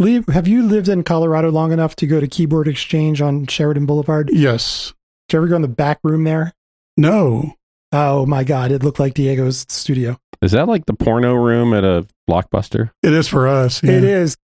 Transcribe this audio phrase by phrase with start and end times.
[0.00, 3.86] Lee, have you lived in Colorado long enough to go to Keyboard Exchange on Sheridan
[3.86, 4.28] Boulevard?
[4.32, 4.92] Yes.
[5.28, 6.52] Did you ever go in the back room there?
[6.96, 7.54] No.
[7.92, 10.18] Oh my God, it looked like Diego's studio.
[10.42, 12.90] Is that like the porno room at a blockbuster?
[13.04, 13.82] It is for us.
[13.84, 13.92] yeah.
[13.92, 14.36] It is.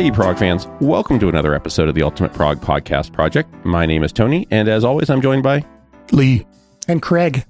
[0.00, 0.66] Hey, Prog fans.
[0.80, 3.52] Welcome to another episode of the Ultimate Prog Podcast Project.
[3.66, 5.62] My name is Tony, and as always, I'm joined by.
[6.10, 6.46] Lee.
[6.88, 7.44] And Craig.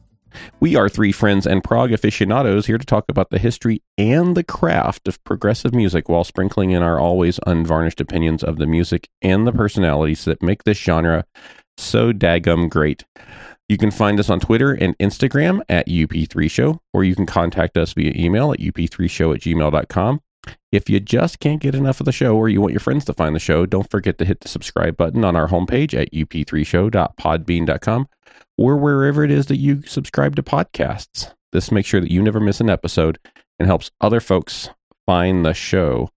[0.58, 4.42] We are three friends and prog aficionados here to talk about the history and the
[4.42, 9.46] craft of progressive music while sprinkling in our always unvarnished opinions of the music and
[9.46, 11.24] the personalities that make this genre
[11.76, 13.04] so daggum great.
[13.68, 17.92] You can find us on Twitter and Instagram at UP3Show, or you can contact us
[17.92, 20.20] via email at up3show at gmail.com.
[20.72, 23.14] If you just can't get enough of the show or you want your friends to
[23.14, 28.08] find the show, don't forget to hit the subscribe button on our homepage at up3show.podbean.com
[28.56, 31.32] or wherever it is that you subscribe to podcasts.
[31.52, 33.18] This makes sure that you never miss an episode
[33.58, 34.70] and helps other folks
[35.06, 36.08] find the show.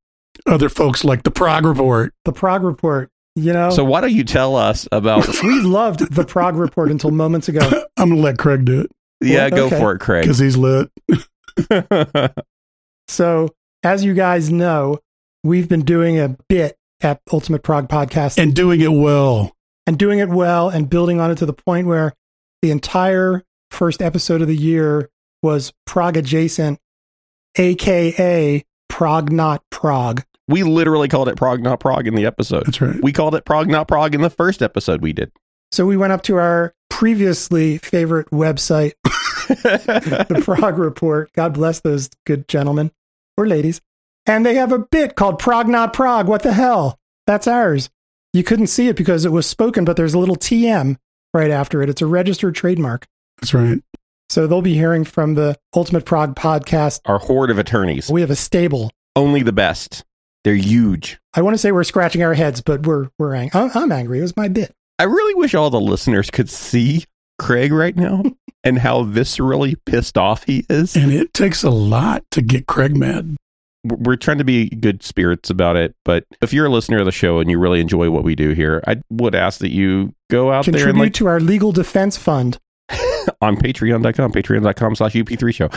[0.45, 2.13] Other folks like the Prog Report.
[2.25, 3.09] The Prog Report.
[3.35, 5.27] You know, So, why don't you tell us about?
[5.43, 7.61] we loved the Prog Report until moments ago.
[7.97, 8.91] I'm going to let Craig do it
[9.23, 9.79] yeah, go okay.
[9.79, 10.23] for it, Craig.
[10.23, 10.89] because he's lit.
[13.09, 13.49] So,
[13.83, 14.99] as you guys know,
[15.43, 19.51] we've been doing a bit at Ultimate Prog Podcast And doing it well.
[19.85, 22.13] and doing it well and building on it to the point where
[22.61, 25.09] the entire first episode of the year
[25.41, 26.79] was Prog adjacent,
[27.57, 30.23] aka Prog not Prog.
[30.47, 32.65] we literally called it Prog Not Prog in the episode.
[32.65, 33.01] That's right.
[33.03, 35.31] We called it Prog Not Prog in the first episode we did.
[35.71, 41.31] So we went up to our previously favorite website, the Prog Report.
[41.33, 42.91] God bless those good gentlemen
[43.37, 43.81] or ladies.
[44.25, 46.27] And they have a bit called Prog Not Prog.
[46.27, 46.97] What the hell?
[47.27, 47.89] That's ours.
[48.31, 50.95] You couldn't see it because it was spoken, but there's a little TM
[51.33, 51.89] right after it.
[51.89, 53.05] It's a registered trademark.
[53.39, 53.81] That's right.
[54.29, 57.01] So they'll be hearing from the Ultimate Prog podcast.
[57.05, 58.09] Our horde of attorneys.
[58.09, 58.89] We have a stable.
[59.15, 60.03] Only the best.
[60.43, 61.19] They're huge.
[61.33, 64.19] I want to say we're scratching our heads, but we're we're ang- I'm, I'm angry.
[64.19, 64.73] It was my bit.
[64.99, 67.05] I really wish all the listeners could see
[67.39, 68.23] Craig right now
[68.63, 70.95] and how viscerally pissed off he is.
[70.95, 73.35] And it takes a lot to get Craig mad.
[73.83, 75.95] we're trying to be good spirits about it.
[76.05, 78.51] But if you're a listener of the show and you really enjoy what we do
[78.51, 81.71] here, I would ask that you go out there and Contribute like to our legal
[81.71, 82.59] defense fund.
[83.41, 85.69] on patreon.com, patreon.com slash UP3 show.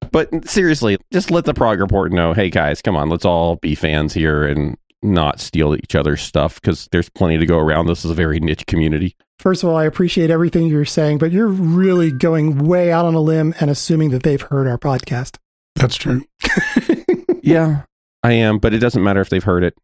[0.12, 3.74] but seriously, just let the prog report know, hey guys, come on, let's all be
[3.74, 7.86] fans here and not steal each other's stuff because there's plenty to go around.
[7.86, 9.16] This is a very niche community.
[9.40, 13.14] First of all, I appreciate everything you're saying, but you're really going way out on
[13.14, 15.38] a limb and assuming that they've heard our podcast.
[15.74, 16.24] That's true.
[17.42, 17.84] Yeah,
[18.22, 19.74] I am, but it doesn't matter if they've heard it.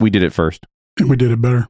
[0.00, 0.64] We did it first.
[0.98, 1.68] And we did it better.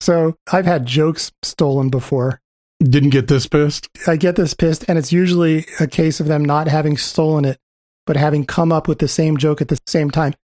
[0.00, 2.40] So I've had jokes stolen before.
[2.78, 3.88] Didn't get this pissed.
[4.06, 7.58] I get this pissed, and it's usually a case of them not having stolen it,
[8.06, 10.34] but having come up with the same joke at the same time.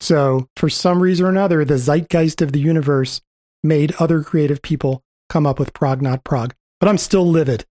[0.00, 3.20] So, for some reason or another, the zeitgeist of the universe
[3.62, 6.54] made other creative people come up with prog, not prog.
[6.78, 7.64] But I'm still livid.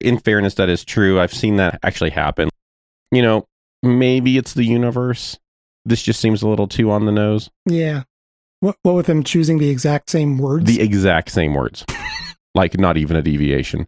[0.00, 1.18] in fairness, that is true.
[1.18, 2.48] I've seen that actually happen.
[3.10, 3.46] You know,
[3.82, 5.38] maybe it's the universe.
[5.84, 7.50] This just seems a little too on the nose.
[7.64, 8.02] Yeah.
[8.60, 10.64] What, what with them choosing the exact same words?
[10.66, 11.84] The exact same words,
[12.54, 13.86] like not even a deviation.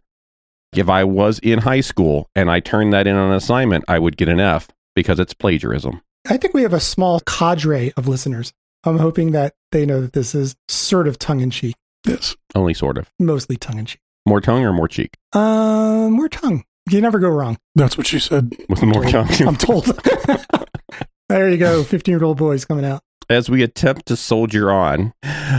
[0.73, 3.99] If I was in high school and I turned that in on an assignment, I
[3.99, 6.01] would get an F because it's plagiarism.
[6.29, 8.53] I think we have a small cadre of listeners.
[8.83, 11.75] I'm hoping that they know that this is sort of tongue in cheek,
[12.05, 12.35] Yes.
[12.55, 13.09] Only sort of.
[13.19, 13.99] mostly tongue in cheek.
[14.25, 15.15] More tongue or more cheek?
[15.33, 16.63] Um, more tongue.
[16.89, 17.57] You never go wrong.
[17.75, 18.53] That's what she said.
[18.67, 19.29] With more tongue.
[19.45, 19.85] I'm told.
[21.29, 21.83] there you go.
[21.83, 23.01] 15 year old boys coming out.
[23.29, 25.13] As we attempt to soldier on,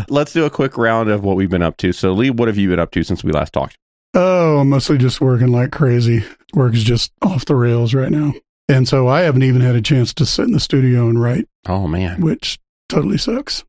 [0.08, 1.92] let's do a quick round of what we've been up to.
[1.92, 3.76] So, Lee, what have you been up to since we last talked?
[4.14, 6.24] Oh, mostly just working like crazy.
[6.54, 8.32] Work's just off the rails right now.
[8.68, 11.46] And so I haven't even had a chance to sit in the studio and write,
[11.68, 12.20] Oh, man.
[12.20, 12.58] which
[12.88, 13.64] totally sucks.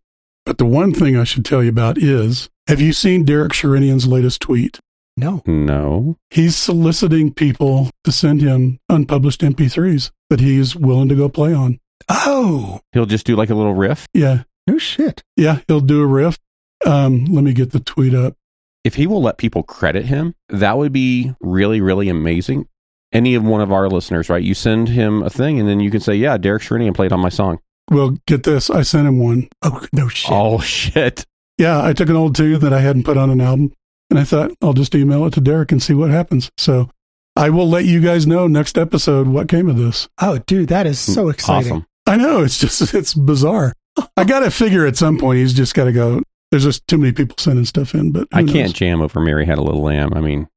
[0.47, 4.07] But the one thing I should tell you about is have you seen Derek Sherinian's
[4.07, 4.79] latest tweet?
[5.17, 5.41] No.
[5.45, 6.17] No.
[6.29, 11.79] He's soliciting people to send him unpublished MP3s that he's willing to go play on.
[12.09, 14.05] Oh, He'll just do like a little riff.
[14.13, 14.43] Yeah.
[14.67, 15.21] no shit.
[15.35, 15.59] Yeah.
[15.67, 16.37] He'll do a riff.
[16.85, 18.35] Um, let me get the tweet up.
[18.83, 22.67] if he will let people credit him, that would be really, really amazing.
[23.13, 24.41] Any of one of our listeners, right?
[24.41, 27.19] You send him a thing and then you can say, Yeah, Derek Sherinian played on
[27.19, 27.59] my song.
[27.91, 28.69] Well, get this.
[28.69, 29.49] I sent him one.
[29.61, 30.31] Oh, no shit.
[30.31, 31.25] Oh shit.
[31.57, 33.73] Yeah, I took an old tune that I hadn't put on an album,
[34.09, 36.49] and I thought I'll just email it to Derek and see what happens.
[36.57, 36.89] So
[37.35, 40.07] I will let you guys know next episode what came of this.
[40.21, 41.71] Oh, dude, that is so mm, exciting.
[41.71, 41.85] Awesome.
[42.07, 43.73] I know it's just it's bizarre.
[44.17, 46.23] I got to figure at some point he's just got to go.
[46.49, 48.51] There's just too many people sending stuff in, but I knows?
[48.53, 50.13] can't jam over Mary Had a Little Lamb.
[50.13, 50.47] I mean,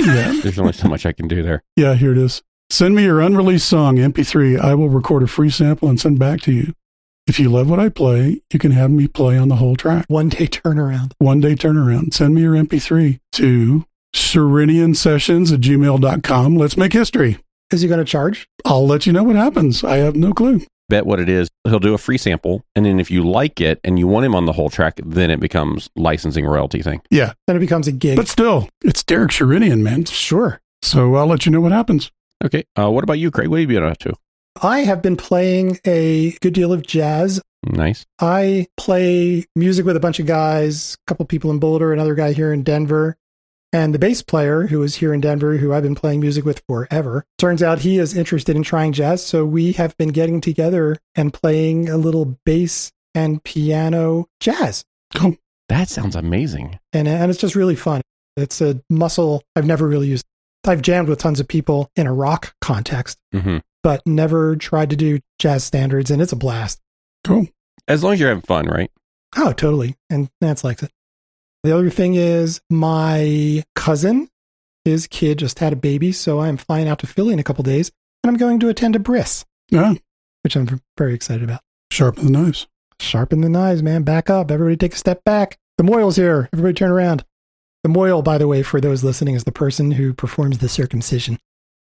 [0.00, 1.62] Yeah, there's only so much I can do there.
[1.76, 1.94] yeah.
[1.94, 2.42] Here it is.
[2.70, 4.58] Send me your unreleased song MP3.
[4.58, 6.72] I will record a free sample and send back to you.
[7.26, 10.06] If you love what I play, you can have me play on the whole track.
[10.08, 11.12] One day turnaround.
[11.18, 12.12] One day turnaround.
[12.14, 13.84] Send me your MP3 to
[14.14, 16.56] Sherinian Sessions at gmail.com.
[16.56, 17.38] Let's make history.
[17.72, 18.48] Is he going to charge?
[18.64, 19.84] I'll let you know what happens.
[19.84, 20.62] I have no clue.
[20.88, 21.48] Bet what it is.
[21.64, 24.34] He'll do a free sample, and then if you like it and you want him
[24.34, 27.00] on the whole track, then it becomes licensing royalty thing.
[27.08, 27.32] Yeah.
[27.46, 28.16] Then it becomes a gig.
[28.16, 30.04] But still, it's Derek Sherinian, man.
[30.04, 30.60] sure.
[30.82, 32.10] So I'll let you know what happens.
[32.44, 32.64] Okay.
[32.76, 33.46] Uh, what about you, Craig?
[33.48, 34.12] What have you been up to?
[34.60, 37.40] I have been playing a good deal of jazz.
[37.64, 38.04] Nice.
[38.20, 42.32] I play music with a bunch of guys, a couple people in Boulder, another guy
[42.32, 43.16] here in Denver.
[43.72, 46.62] And the bass player who is here in Denver, who I've been playing music with
[46.68, 49.24] forever, turns out he is interested in trying jazz.
[49.24, 54.84] So we have been getting together and playing a little bass and piano jazz.
[55.68, 56.78] That sounds amazing.
[56.92, 58.02] And, and it's just really fun.
[58.36, 60.24] It's a muscle I've never really used.
[60.64, 64.96] I've jammed with tons of people in a rock context, hmm but never tried to
[64.96, 66.10] do jazz standards.
[66.10, 66.80] And it's a blast.
[67.24, 67.48] Cool.
[67.88, 68.90] As long as you're having fun, right?
[69.36, 69.96] Oh, totally.
[70.10, 70.90] And Nance likes it.
[71.64, 74.28] The other thing is my cousin,
[74.84, 77.62] his kid just had a baby, so I'm flying out to Philly in a couple
[77.62, 77.90] days,
[78.22, 79.94] and I'm going to attend a bris, Yeah.
[80.42, 81.60] which I'm very excited about.
[81.92, 82.66] Sharpen the knives.
[83.00, 84.02] Sharpen the knives, man.
[84.02, 84.50] Back up.
[84.50, 85.56] Everybody take a step back.
[85.78, 86.48] The mohel's here.
[86.52, 87.24] Everybody turn around.
[87.84, 91.38] The moil, by the way, for those listening, is the person who performs the circumcision.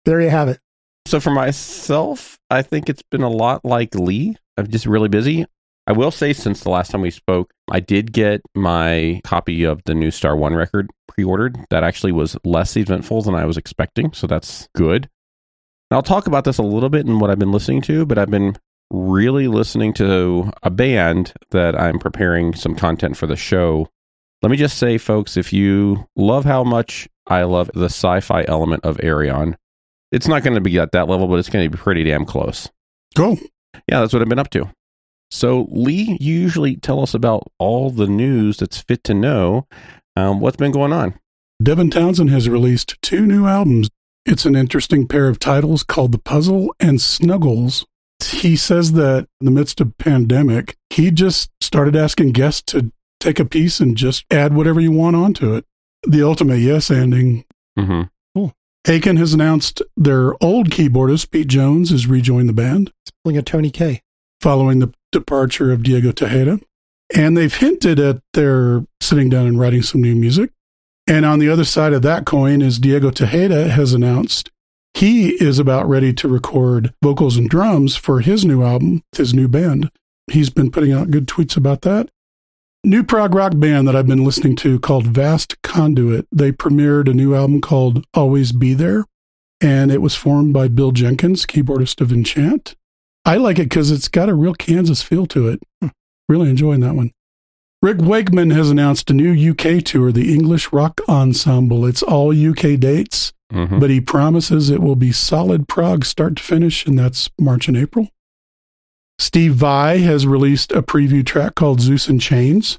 [0.04, 0.60] There you have it.
[1.06, 4.36] So for myself, I think it's been a lot like Lee.
[4.56, 5.46] I'm just really busy.
[5.86, 9.82] I will say, since the last time we spoke, I did get my copy of
[9.86, 11.58] the new Star One record pre-ordered.
[11.70, 15.08] That actually was less eventful than I was expecting, so that's good.
[15.90, 18.18] And I'll talk about this a little bit in what I've been listening to, but
[18.18, 18.56] I've been
[18.92, 23.88] really listening to a band that I'm preparing some content for the show.
[24.42, 28.84] Let me just say, folks, if you love how much I love the sci-fi element
[28.84, 29.56] of Ayreon,
[30.12, 32.24] it's not going to be at that level, but it's going to be pretty damn
[32.24, 32.68] close.
[33.16, 33.38] Cool.
[33.88, 34.70] Yeah, that's what I've been up to.
[35.30, 39.66] So, Lee, you usually tell us about all the news that's fit to know.
[40.16, 41.18] Um, what's been going on?
[41.62, 43.90] Devin Townsend has released two new albums.
[44.26, 47.86] It's an interesting pair of titles called The Puzzle and Snuggles.
[48.24, 53.38] He says that in the midst of pandemic, he just started asking guests to take
[53.38, 55.64] a piece and just add whatever you want onto it.
[56.06, 57.44] The ultimate yes ending.
[57.78, 58.02] hmm
[58.90, 63.42] Haken has announced their old keyboardist, Pete Jones, has rejoined the band It's pulling a
[63.42, 64.02] Tony Kaye
[64.40, 66.60] following the departure of Diego Tejeda.
[67.14, 70.50] And they've hinted at their sitting down and writing some new music.
[71.06, 74.50] And on the other side of that coin is Diego Tejeda has announced
[74.92, 79.46] he is about ready to record vocals and drums for his new album, his new
[79.46, 79.92] band.
[80.26, 82.10] He's been putting out good tweets about that.
[82.82, 86.26] New prog rock band that I've been listening to called Vast Conduit.
[86.32, 89.04] They premiered a new album called Always Be There,
[89.60, 92.74] and it was formed by Bill Jenkins, keyboardist of Enchant.
[93.26, 95.60] I like it because it's got a real Kansas feel to it.
[95.82, 95.88] Hmm.
[96.26, 97.10] Really enjoying that one.
[97.82, 101.84] Rick Wakeman has announced a new UK tour, the English Rock Ensemble.
[101.84, 106.42] It's all UK dates, hmm but he promises it will be solid prog start to
[106.42, 108.08] finish, and that's March and April.
[109.20, 112.78] Steve Vai has released a preview track called Zeus in Chains,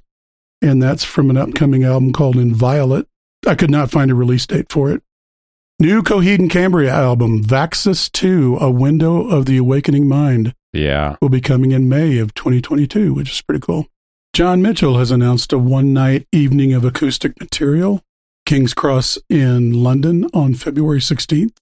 [0.60, 3.06] and that's from an upcoming album called Inviolate.
[3.46, 5.04] I could not find a release date for it.
[5.80, 11.16] New Coheed and Cambria album, Vaxis 2, A Window of the Awakening Mind, Yeah.
[11.22, 13.86] will be coming in May of 2022, which is pretty cool.
[14.34, 18.02] John Mitchell has announced a one night evening of acoustic material,
[18.48, 21.58] King's Cross in London on February 16th.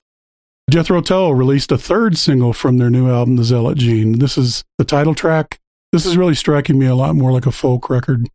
[0.69, 4.19] Jethro Tull released a third single from their new album, The Zealot Gene.
[4.19, 5.59] This is the title track.
[5.91, 8.27] This is really striking me a lot more like a folk record.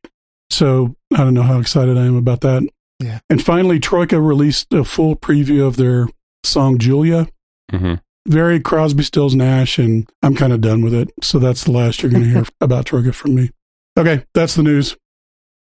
[0.51, 2.69] So I don't know how excited I am about that.
[3.01, 3.21] Yeah.
[3.29, 6.09] And finally, Troika released a full preview of their
[6.45, 7.29] song Julia.
[7.71, 7.95] hmm
[8.27, 11.11] Very Crosby, Stills, Nash, and I'm kind of done with it.
[11.23, 13.51] So that's the last you're going to hear about Troika from me.
[13.99, 14.97] Okay, that's the news.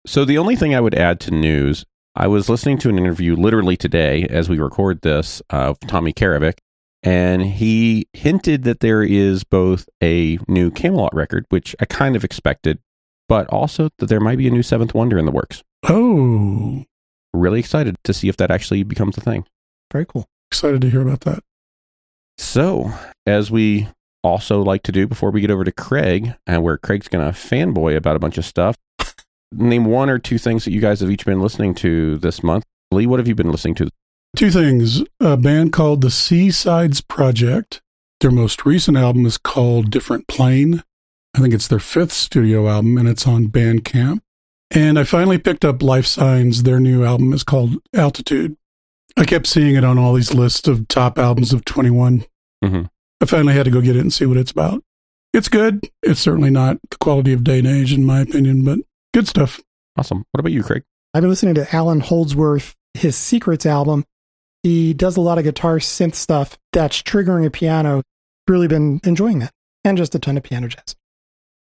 [0.06, 1.84] So the only thing I would add to news,
[2.20, 6.12] I was listening to an interview literally today as we record this uh, of Tommy
[6.12, 6.58] Karevik,
[7.00, 12.24] and he hinted that there is both a new Kamelot record, which I kind of
[12.24, 12.80] expected,
[13.28, 15.62] but also that there might be a new Seventh Wonder in the works.
[15.84, 16.84] Oh,
[17.32, 19.46] Really excited to see if that actually becomes a thing.
[19.92, 20.26] Very cool.
[20.50, 21.44] excited to hear about that.
[22.36, 22.94] So,
[23.26, 23.86] as we
[24.24, 27.38] also like to do before we get over to Craig, and where Craig's going to
[27.38, 28.74] fanboy about a bunch of stuff,
[29.52, 32.64] name one or two things that you guys have each been listening to this month.
[32.90, 33.90] Lee, what have you been listening to?
[34.36, 35.02] Two things.
[35.20, 37.80] A band called the Seasides Project.
[38.20, 40.82] Their most recent album is called Different Plane.
[41.34, 44.20] I think it's their fifth studio album and it's on Bandcamp.
[44.70, 46.64] And I finally picked up Life Signs.
[46.64, 48.56] Their new album is called Altitude.
[49.16, 52.24] I kept seeing it on all these lists of top albums of 21.
[52.64, 52.82] Mm-hmm.
[53.20, 54.82] I finally had to go get it and see what it's about.
[55.32, 55.88] It's good.
[56.02, 58.78] It's certainly not the quality of day and age, in my opinion, but
[59.12, 59.60] good stuff.
[59.96, 60.24] Awesome.
[60.30, 60.84] What about you, Craig?
[61.14, 64.04] I've been listening to Allan Holdsworth, his Secrets album.
[64.62, 68.02] He does a lot of guitar synth stuff that's triggering a piano.
[68.46, 69.52] Really been enjoying that.
[69.84, 70.96] And just a ton of piano jazz.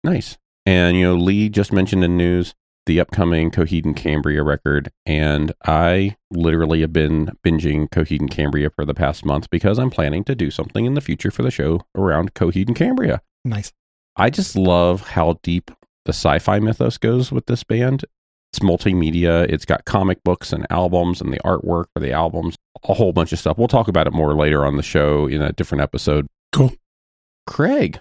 [0.04, 0.36] Nice.
[0.66, 2.54] And, you know, Lee just mentioned in news
[2.88, 4.90] the upcoming Coheed and Cambria record.
[5.06, 9.90] And I literally have been binging Coheed and Cambria for the past month because I'm
[9.90, 13.20] planning to do something in the future for the show around Coheed and Cambria.
[13.44, 13.72] Nice.
[14.16, 15.70] I just love how deep
[16.08, 18.06] the sci fi mythos goes with this band.
[18.50, 22.56] It's multimedia, it's got comic books and albums and the artwork for the albums,
[22.88, 23.58] a whole bunch of stuff.
[23.58, 26.26] We'll talk about it more later on the show in a different episode.
[26.50, 26.72] Cool.
[27.46, 28.00] Craig,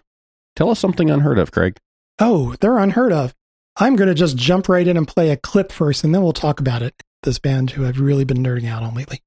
[0.56, 1.76] tell us something unheard of, Craig.
[2.18, 3.36] Oh, they're unheard of.
[3.76, 6.32] I'm going to just jump right in and play a clip first, and then we'll
[6.32, 6.96] talk about it.
[7.24, 9.22] This band who I've really been nerding out on lately.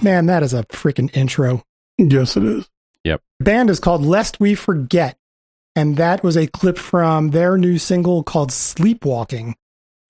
[0.00, 1.62] Man, that is a freaking intro.
[1.98, 2.68] Yes, it is.
[3.04, 3.20] Yep.
[3.40, 5.18] The band is called Lest We Forget,
[5.74, 9.54] and that was a clip from their new single called Sleepwalking.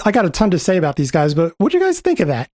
[0.05, 2.21] I got a ton to say about these guys, but what do you guys think
[2.21, 2.51] of that?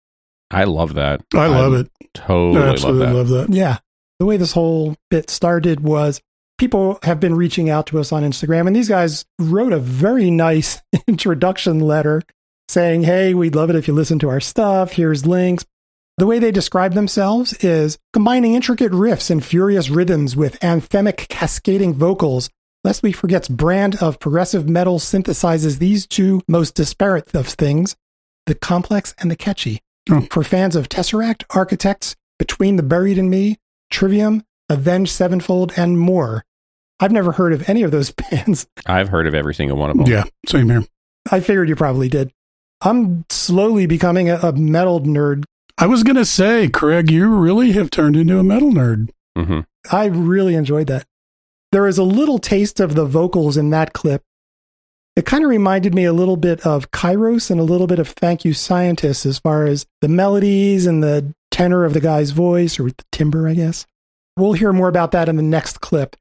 [0.51, 1.23] I love that.
[1.35, 1.91] I love it.
[2.13, 3.35] Totally I absolutely love that.
[3.35, 3.57] love that.
[3.57, 3.79] Yeah.
[4.19, 6.21] The way this whole bit started was
[6.59, 10.31] people have been reaching out to us on Instagram, and these guys wrote a very
[10.31, 12.23] nice introduction letter
[12.69, 14.93] saying, Hey, we'd love it if you listen to our stuff.
[14.93, 15.65] Here's links.
[16.19, 21.95] The way they describe themselves is combining intricate riffs and furious rhythms with anthemic cascading
[21.95, 22.51] vocals.
[22.85, 27.97] Lest we forget's brand of progressive metal synthesizes these two most disparate of things
[28.47, 29.81] the complex and the catchy.
[30.11, 30.27] Oh.
[30.31, 33.57] For fans of Tesseract, Architects, Between the Buried and Me,
[33.91, 36.45] Trivium, Avenged Sevenfold, and more.
[36.99, 38.67] I've never heard of any of those bands.
[38.85, 40.07] I've heard of every single one of them.
[40.07, 40.85] Yeah, same here.
[41.31, 42.33] I figured you probably did.
[42.81, 45.45] I'm slowly becoming a, a metal nerd.
[45.79, 49.11] I was going to say, Craig, you really have turned into a metal nerd.
[49.37, 49.61] hmm
[49.91, 51.05] I really enjoyed that.
[51.73, 54.23] There is a little taste of the vocals in that clip.
[55.17, 58.09] It kind of reminded me a little bit of Kairos and a little bit of
[58.09, 62.79] Thank You Scientists as far as the melodies and the tenor of the guy's voice
[62.79, 63.87] or the timbre, I guess.
[64.37, 66.17] We'll hear more about that in the next clip.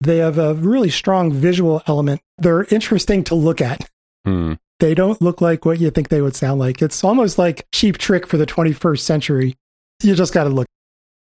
[0.00, 2.20] They have a really strong visual element.
[2.38, 3.88] They're interesting to look at.
[4.24, 4.54] Hmm.
[4.80, 6.82] They don't look like what you think they would sound like.
[6.82, 9.54] It's almost like cheap trick for the 21st century.
[10.02, 10.66] You just got to look.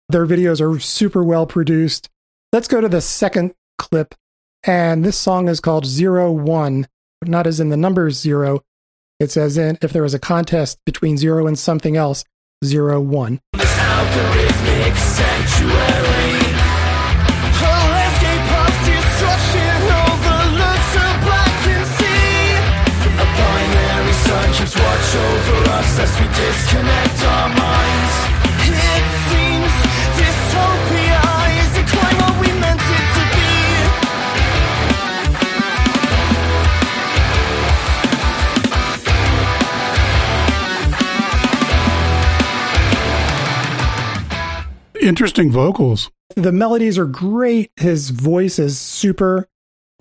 [0.09, 2.09] Their videos are super well produced.
[2.53, 4.15] Let's go to the second clip.
[4.65, 6.87] And this song is called Zero One,
[7.25, 8.63] not as in the numbers zero.
[9.21, 12.25] It's as in if there was a contest between zero and something else,
[12.65, 13.41] zero one.
[45.09, 46.11] Interesting vocals.
[46.37, 47.73] The melodies are great.
[47.77, 49.49] His voice is super.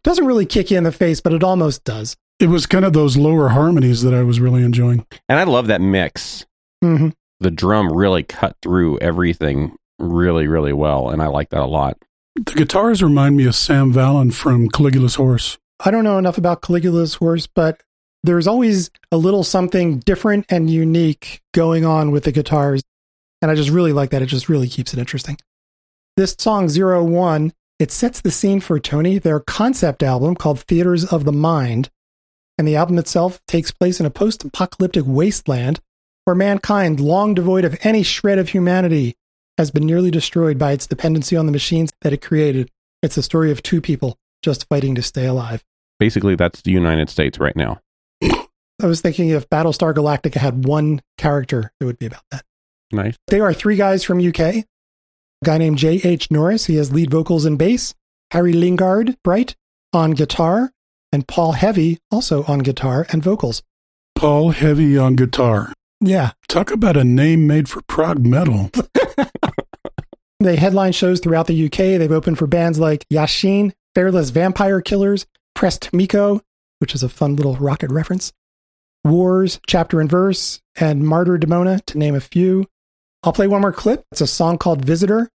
[0.04, 2.18] Doesn't really kick you in the face, but it almost does.
[2.42, 5.06] It was kind of those lower harmonies that I was really enjoying.
[5.30, 6.46] And I love that mix.
[6.82, 11.10] hmm The drum really cut through everything really, really well.
[11.10, 11.98] And I like that a lot.
[12.36, 15.58] The guitars remind me of Sam Vallen from Caligula's Horse.
[15.86, 17.82] I don't know enough about Caligula's horse, but
[18.24, 22.84] there's always a little something different and unique going on with the guitars.
[23.42, 24.22] And I just really like that.
[24.22, 25.38] It just really keeps it interesting.
[26.16, 31.06] This song, Zero One, it sets the scene for Tony, their concept album called Theaters
[31.06, 31.90] of the Mind.
[32.58, 35.80] And the album itself takes place in a post apocalyptic wasteland
[36.26, 39.16] where mankind, long devoid of any shred of humanity,
[39.58, 42.70] has been nearly destroyed by its dependency on the machines that it created.
[43.04, 45.64] It's the story of two people just fighting to stay alive.
[46.00, 47.80] Basically, that's the United States right now.
[48.24, 52.44] I was thinking if Battlestar Galactica had one character, it would be about that.
[52.92, 53.16] Nice.
[53.28, 54.40] They are three guys from UK.
[54.40, 54.66] A
[55.44, 56.32] guy named J.H.
[56.32, 57.94] Norris, he has lead vocals and bass.
[58.32, 59.56] Harry Lingard Bright
[59.94, 60.72] on guitar,
[61.12, 63.64] and Paul Heavy also on guitar and vocals.
[64.16, 65.74] Paul Heavy on guitar.
[66.02, 66.32] Yeah.
[66.48, 68.72] Talk about a name made for prog metal.
[70.40, 71.78] They headline shows throughout the UK.
[71.78, 75.26] They've opened for bands like Yashin, Fearless Vampire Killers,
[75.56, 76.42] Press to MECO,
[76.78, 78.32] which is a fun little rocket reference,
[79.04, 82.68] Wars, Chapter and Verse, and Martyr Demona, to name a few.
[83.28, 84.06] I'll play one more clip.
[84.14, 85.30] It's a song called Visitor.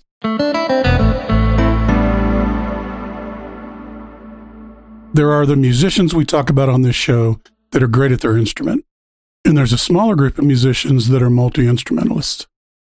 [5.13, 7.39] There are the musicians we talk about on this show
[7.71, 8.86] that are great at their instrument.
[9.45, 12.47] And there's a smaller group of musicians that are multi instrumentalists.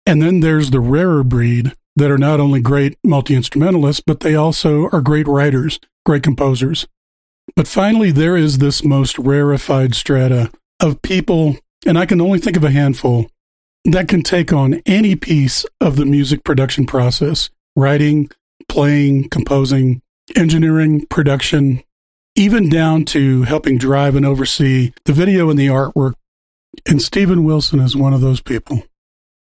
[0.05, 4.35] And then there's the rarer breed that are not only great multi instrumentalists, but they
[4.35, 6.87] also are great writers, great composers.
[7.55, 12.57] But finally, there is this most rarefied strata of people, and I can only think
[12.57, 13.29] of a handful,
[13.85, 18.29] that can take on any piece of the music production process writing,
[18.67, 20.01] playing, composing,
[20.35, 21.83] engineering, production,
[22.35, 26.13] even down to helping drive and oversee the video and the artwork.
[26.85, 28.83] And Steven Wilson is one of those people.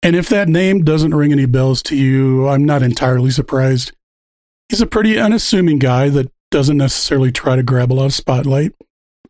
[0.03, 3.93] And if that name doesn't ring any bells to you, I'm not entirely surprised.
[4.67, 8.73] He's a pretty unassuming guy that doesn't necessarily try to grab a lot of spotlight,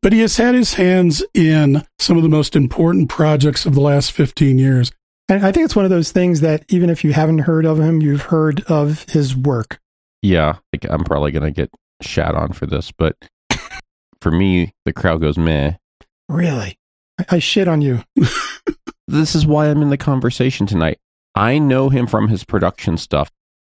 [0.02, 3.82] but he has had his hands in some of the most important projects of the
[3.82, 4.92] last 15 years.
[5.30, 7.80] And I think it's one of those things that even if you haven't heard of
[7.80, 9.80] him, you've heard of his work.
[10.24, 11.70] Yeah, like, I'm probably going to get
[12.02, 13.16] shat on for this, but
[14.22, 15.74] for me, the crowd goes meh.
[16.28, 16.80] Really?
[17.20, 18.04] I, I shit on you.
[19.14, 20.98] This is why I'm in the conversation tonight.
[21.36, 23.30] I know him from his production stuff.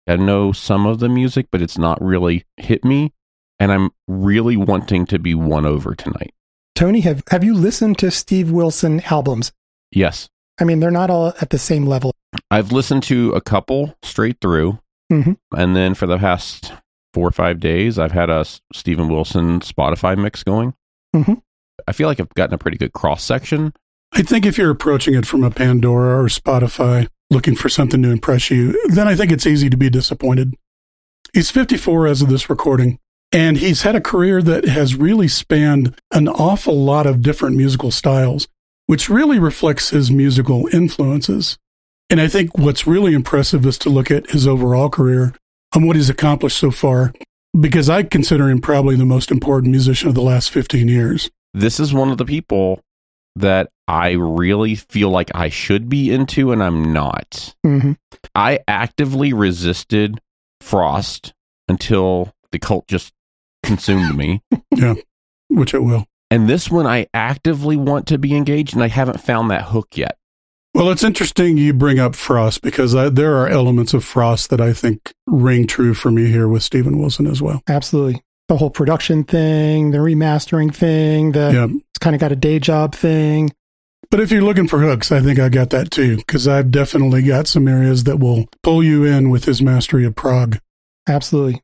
[0.08, 3.12] I know some of the music, but it's not really hit me.
[3.60, 6.32] And I'm really wanting to be won over tonight.
[6.74, 9.52] Tony, have, have you listened to Steve Wilson albums?
[9.92, 10.28] Yes.
[10.60, 12.12] I mean, they're not all at the same level.
[12.50, 14.78] I've listened to a couple straight through.
[15.12, 15.36] Mhm.
[15.56, 16.72] And then for the past
[17.14, 20.74] four or five days, I've had a Steven Wilson Spotify mix going.
[21.14, 21.42] Mhm.
[21.86, 23.72] I feel like I've gotten a pretty good cross section.
[24.18, 28.10] I think if you're approaching it from a Pandora or Spotify looking for something to
[28.10, 30.56] impress you, then I think it's easy to be disappointed.
[31.32, 32.98] He's 54 as of this recording,
[33.30, 37.92] and he's had a career that has really spanned an awful lot of different musical
[37.92, 38.48] styles,
[38.86, 41.56] which really reflects his musical influences.
[42.10, 45.32] And I think what's really impressive is to look at his overall career
[45.76, 47.12] and what he's accomplished so far,
[47.56, 51.30] because I consider him probably the most important musician of the last 15 years.
[51.54, 52.80] This is one of the people
[53.40, 57.54] that I really feel like I should be into, and I'm not.
[57.64, 57.92] hmm
[58.34, 60.20] I actively resisted
[60.60, 61.32] Frost
[61.68, 63.12] until the cult just
[63.62, 64.42] consumed me.
[64.76, 64.94] Yeah,
[65.48, 66.04] which it will.
[66.30, 69.96] And this one, I actively want to be engaged, and I haven't found that hook
[69.96, 70.16] yet.
[70.74, 74.60] Well, it's interesting you bring up Frost because I, there are elements of Frost that
[74.60, 77.60] I think ring true for me here with Steven Wilson as well.
[77.68, 78.22] Absolutely.
[78.48, 81.64] The whole production thing, the remastering thing, the Yeah.
[81.90, 83.50] it's kind of got a day job thing.
[84.10, 87.22] But if you're looking for hooks, I think I got that too because I've definitely
[87.22, 90.58] got some areas that will pull you in with his mastery of prog.
[91.06, 91.60] Absolutely.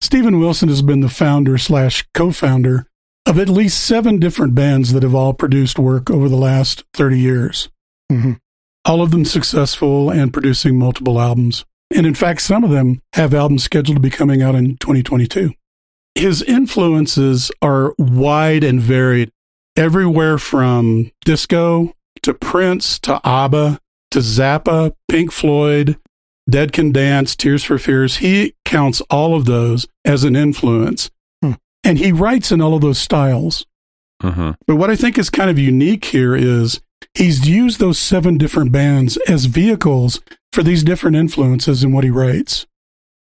[0.00, 2.86] Steven Wilson has been the founder slash co-founder
[3.26, 7.18] of at least seven different bands that have all produced work over the last 30
[7.20, 7.68] years.
[8.10, 8.32] hmm
[8.86, 11.64] all of them successful and producing multiple albums.
[11.96, 15.52] And in fact, some of them have albums scheduled to be coming out in 2022.
[16.14, 19.32] His influences are wide and varied,
[19.76, 23.80] everywhere from disco to Prince to ABBA
[24.12, 25.98] to Zappa, Pink Floyd,
[26.48, 28.18] Dead Can Dance, Tears for Fears.
[28.18, 31.10] He counts all of those as an influence.
[31.42, 31.52] Hmm.
[31.82, 33.66] And he writes in all of those styles.
[34.22, 36.80] hmm But what I think is kind of unique here is
[37.14, 40.20] he's used those seven different bands as vehicles
[40.52, 42.66] for these different influences in what he writes.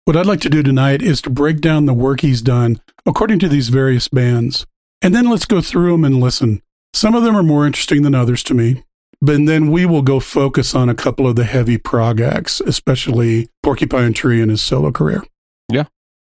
[0.07, 3.39] What I'd like to do tonight is to break down the work he's done according
[3.39, 4.65] to these various bands.
[5.01, 6.61] And then let's go through them and listen.
[6.93, 8.85] Some of them are more interesting than others to me.
[9.19, 13.49] But then we will go focus on a couple of the heavy prog acts, especially
[13.61, 15.25] Porcupine Tree and his solo career.
[15.69, 15.87] Yeah.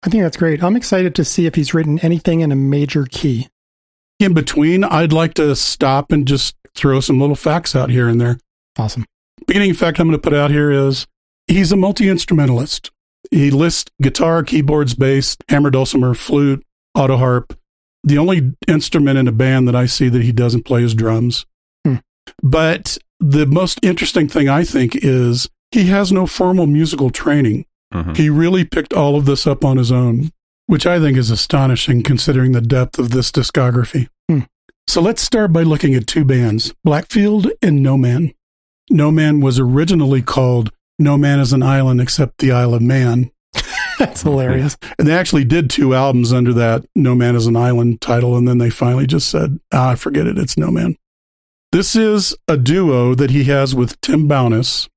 [0.03, 0.61] I think that's great.
[0.61, 3.47] I'm excited to see if he's written anything in a major key.
[4.19, 8.19] In between, I'd like to stop and just throw some little facts out here and
[8.19, 8.37] there.
[8.77, 9.05] Awesome.
[9.47, 11.07] beginning fact I'm going to put out here is
[11.47, 12.91] he's a multi instrumentalist.
[13.29, 17.57] He lists guitar, keyboards, bass, hammer, dulcimer, flute, auto harp.
[18.03, 21.45] The only instrument in a band that I see that he doesn't play is drums.
[21.85, 21.97] Hmm.
[22.41, 27.65] But the most interesting thing I think is he has no formal musical training.
[27.93, 30.31] hmm He really picked all of this up on his own,
[30.65, 34.07] which I think is astonishing considering the depth of this discography.
[34.27, 34.39] Hmm.
[34.87, 38.33] So let's start by looking at two bands Blackfield and No Man.
[38.89, 43.31] No Man was originally called No Man is an Island Except the Isle of Man.
[43.99, 44.77] That's hilarious.
[44.99, 48.47] And they actually did two albums under that No Man is an Island title, and
[48.47, 50.95] then they finally just said, ah, forget it, it's No Man.
[51.71, 54.89] This is a duo that he has with Tim Bowness.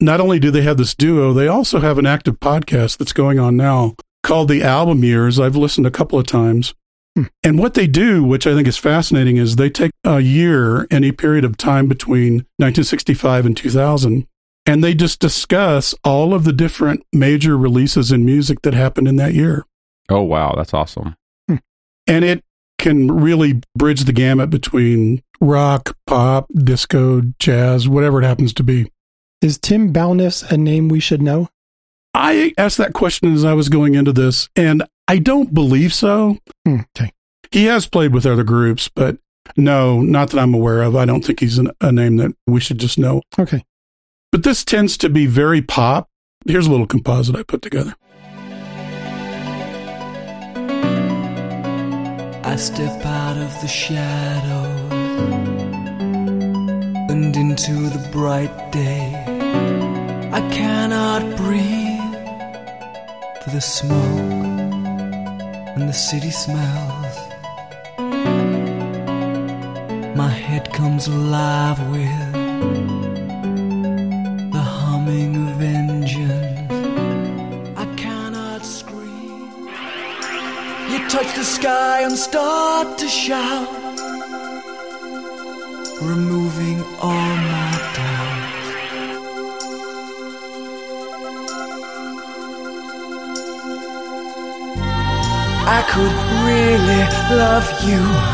[0.00, 3.38] Not only do they have this duo, they also have an active podcast that's going
[3.38, 5.38] on now called The Album Years.
[5.38, 6.74] I've listened a couple of times.
[7.14, 7.24] Hmm.
[7.42, 11.12] And what they do, which I think is fascinating, is they take a year, any
[11.12, 14.26] period of time between 1965 and 2000,
[14.66, 19.16] and they just discuss all of the different major releases in music that happened in
[19.16, 19.64] that year.
[20.08, 21.16] Oh wow, that's awesome.
[22.06, 22.44] And it
[22.78, 28.90] can really bridge the gamut between rock, pop, disco, jazz, whatever it happens to be.
[29.40, 31.48] Is Tim Bowness a name we should know?
[32.14, 36.38] I asked that question as I was going into this, and I don't believe so.
[36.66, 37.12] Hmm, okay.
[37.50, 39.18] He has played with other groups, but
[39.56, 40.96] no, not that I'm aware of.
[40.96, 43.22] I don't think he's an, a name that we should just know.
[43.38, 43.64] Okay.
[44.32, 46.08] But this tends to be very pop.
[46.46, 47.94] Here's a little composite I put together.
[52.42, 54.92] I step out of the shadows
[57.10, 59.12] and into the bright day.
[60.32, 62.00] I cannot breathe
[63.44, 64.00] for the smoke
[65.76, 67.16] and the city smells.
[70.16, 72.31] My head comes alive with
[81.22, 83.68] touch the sky and start to shout,
[86.00, 88.68] removing all my doubts.
[95.64, 96.14] I could
[96.46, 97.02] really
[97.38, 98.31] love you.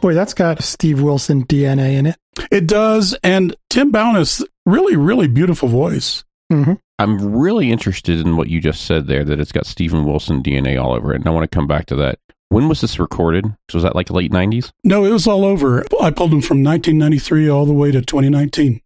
[0.00, 2.16] Boy, that's got Steve Wilson DNA in it.
[2.50, 3.16] It does.
[3.22, 6.24] And Tim Bowness, really, really beautiful voice.
[6.50, 9.24] hmm I'm really interested in what you just said there.
[9.24, 11.86] That it's got Steven Wilson DNA all over it, and I want to come back
[11.86, 12.18] to that.
[12.50, 13.46] When was this recorded?
[13.72, 14.70] Was that like late '90s?
[14.84, 15.82] No, it was all over.
[16.00, 18.80] I pulled them from 1993 all the way to 2019.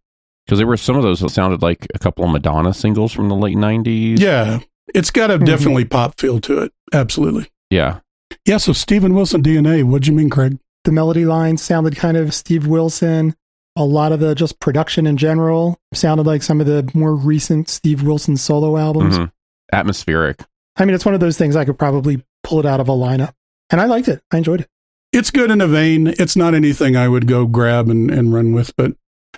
[0.45, 3.27] Because there were some of those that sounded like a couple of Madonna singles from
[3.27, 4.19] the late '90s.
[4.21, 4.59] Yeah,
[4.93, 5.45] it's got a Mhm.
[5.45, 6.71] definitely pop feel to it.
[6.93, 7.47] Absolutely.
[7.69, 7.99] yeah.
[8.45, 10.57] Yeah, so Steven Wilson DNA, what'd you mean, Craig?
[10.85, 13.35] The melody lines sounded kind of Steve Wilson.
[13.75, 17.67] A lot of the just production in general sounded like some of the more recent
[17.69, 19.17] Steve Wilson solo albums.
[19.17, 19.31] Mhm.
[19.73, 20.39] Atmospheric.
[20.77, 22.93] I mean, it's one of those things I could probably pull it out of a
[22.93, 23.33] lineup.
[23.69, 24.21] And I liked it.
[24.31, 24.67] I enjoyed it.
[25.11, 26.07] It's good in a vein.
[26.19, 28.93] It's not anything I would go grab and, and run with, but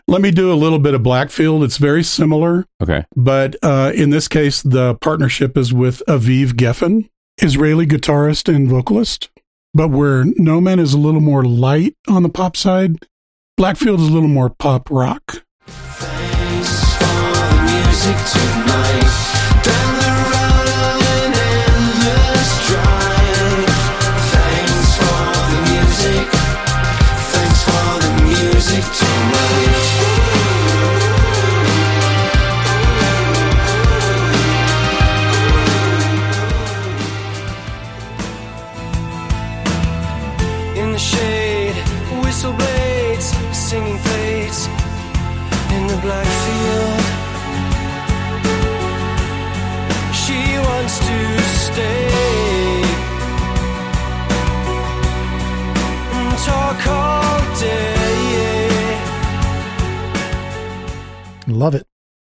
[0.07, 1.63] let me do a little bit of Blackfield.
[1.63, 3.05] It's very similar, Okay.
[3.15, 7.09] but uh, in this case, the partnership is with Aviv Geffen,
[7.41, 9.29] Israeli guitarist and vocalist.
[9.73, 13.05] But where No Man is a little more light on the pop side,
[13.57, 15.43] Blackfield is a little more pop rock.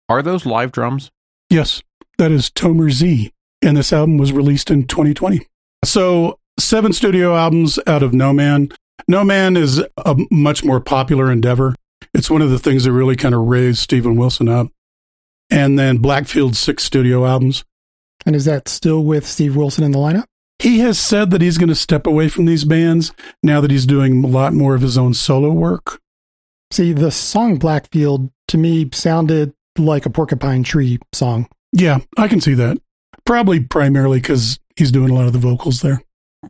[0.09, 1.11] Are those live drums?
[1.51, 1.83] Yes,
[2.17, 3.31] that is Tomer Z.
[3.61, 5.45] And this album was released in 2020.
[5.85, 8.69] So, seven studio albums out of No Man.
[9.07, 11.75] No Man is a much more popular endeavor.
[12.13, 14.67] It's one of the things that really kind of raised Steven Wilson up.
[15.51, 17.63] And then Blackfield's six studio albums.
[18.25, 20.25] And is that still with Steve Wilson in the lineup?
[20.57, 23.85] He has said that he's going to step away from these bands now that he's
[23.85, 26.01] doing a lot more of his own solo work.
[26.71, 31.47] See, the song Blackfield to me sounded like a porcupine tree song.
[31.71, 32.77] Yeah, I can see that.
[33.25, 36.01] Probably primarily because he's doing a lot of the vocals there.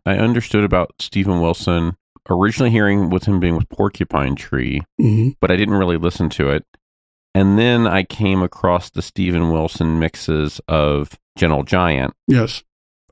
[0.05, 1.95] I understood about Steven Wilson
[2.29, 6.49] originally hearing with him being with Porcupine Tree, hmm but I didn't really listen to
[6.49, 6.65] it.
[7.36, 12.13] And then I came across the Steven Wilson mixes of Gentle Giant.
[12.27, 12.63] Yes.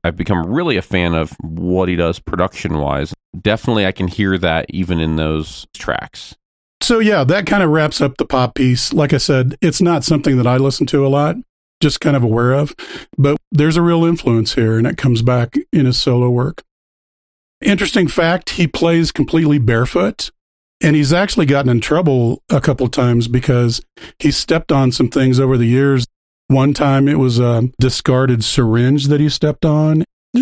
[0.03, 3.13] I've become really a fan of what he does production wise.
[3.39, 6.35] Definitely, I can hear that even in those tracks.
[6.81, 8.93] So yeah, that kind of wraps up the pop piece.
[8.93, 11.35] Like I said, it's not something that I listen to a lot,
[11.81, 12.75] just kind of aware of,
[13.17, 16.63] but there's a real influence here and it comes back in his solo work.
[17.61, 20.31] Interesting fact, he plays completely barefoot
[20.81, 23.81] and he's actually gotten in trouble a couple times because
[24.19, 26.05] he stepped on some things over the years.
[26.47, 30.05] One time it was a discarded syringe that he stepped on.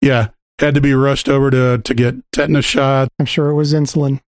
[0.00, 3.72] yeah, had to be rushed over to to get tetanus shot I'm sure it was
[3.72, 4.20] insulin.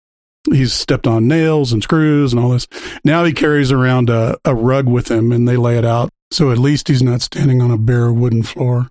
[0.51, 2.67] He's stepped on nails and screws and all this.
[3.03, 6.09] Now he carries around a, a rug with him and they lay it out.
[6.31, 8.89] So at least he's not standing on a bare wooden floor.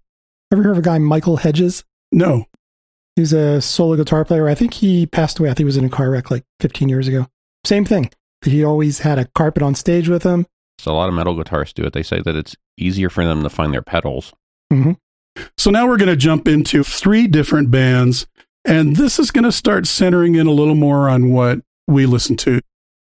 [0.53, 1.85] Ever heard of a guy, Michael Hedges?
[2.11, 2.47] No.
[3.17, 4.49] He's a solo guitar player.
[4.49, 5.49] I think he passed away.
[5.49, 7.27] I think he was in a car wreck like 15 years ago.
[7.65, 8.11] Same thing.
[8.45, 10.47] He always had a carpet on stage with him.
[10.79, 11.93] So a lot of metal guitarists do it.
[11.93, 14.33] They say that it's easier for them to find their pedals.
[14.73, 14.93] Mm-hmm.
[15.57, 18.27] So now we're going to jump into three different bands.
[18.69, 22.37] And this is going to start centering in a little more on what we listen
[22.37, 22.61] to.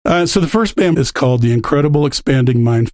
[0.05, 2.91] Uh, so the first band is called The Incredible Expanding Mind.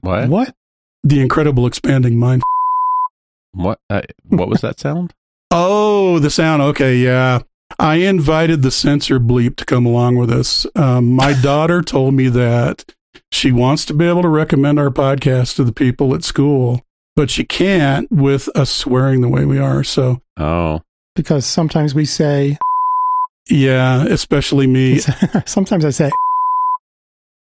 [0.00, 0.28] What?
[0.28, 0.54] What?
[1.02, 2.42] The Incredible Expanding Mind.
[3.52, 3.80] What?
[3.90, 5.12] Uh, what was that sound?
[5.56, 6.62] Oh, the sound.
[6.62, 7.38] Okay, yeah.
[7.78, 10.66] I invited the censor bleep to come along with us.
[10.74, 12.84] Um, my daughter told me that
[13.30, 16.80] she wants to be able to recommend our podcast to the people at school,
[17.14, 19.84] but she can't with us swearing the way we are.
[19.84, 20.80] So, Oh,
[21.14, 22.58] Because sometimes we say,
[23.48, 24.98] yeah, especially me.
[25.46, 26.10] sometimes I say,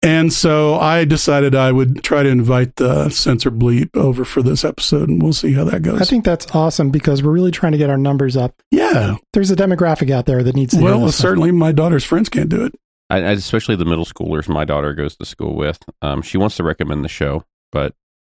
[0.03, 4.65] And so I decided I would try to invite the censor bleep over for this
[4.65, 6.01] episode, and we'll see how that goes.
[6.01, 8.55] I think that's awesome because we're really trying to get our numbers up.
[8.71, 9.15] yeah.
[9.33, 11.21] There's a demographic out there that needs to Well, this stuff.
[11.29, 12.73] certainly my daughter's friends can't do it.
[13.09, 15.79] I, I- especially the middle schoolers my daughter goes to school with.
[16.01, 17.93] Um, she wants to recommend the show, but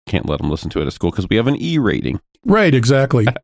[0.06, 2.19] can't let them listen to it at school because we have an E rating.
[2.46, 3.26] Right, exactly.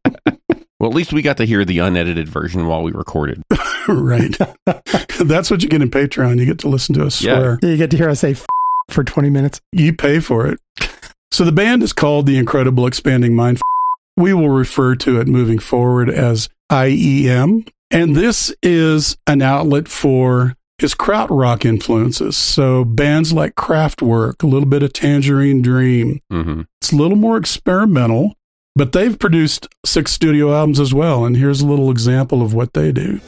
[0.79, 3.43] Well, at least we got to hear the unedited version while we recorded.
[3.87, 4.35] right.
[5.19, 6.39] That's what you get in Patreon.
[6.39, 7.37] You get to listen to us Yeah.
[7.37, 7.59] swear.
[7.61, 8.45] You get to hear us say f-
[8.89, 9.59] for 20 minutes.
[9.73, 10.59] You pay for it.
[11.31, 13.59] So the band is called The Incredible Expanding Mind.
[14.17, 17.67] We will refer to it moving forward as IEM.
[17.91, 22.37] And this is an outlet for his krautrock influences.
[22.37, 26.19] So bands like Kraftwerk, a little bit of Tangerine Dream.
[26.31, 28.33] hmm It's a little more experimental,
[28.75, 31.25] but they've produced six studio albums as well.
[31.25, 33.19] And here's a little example of what they do.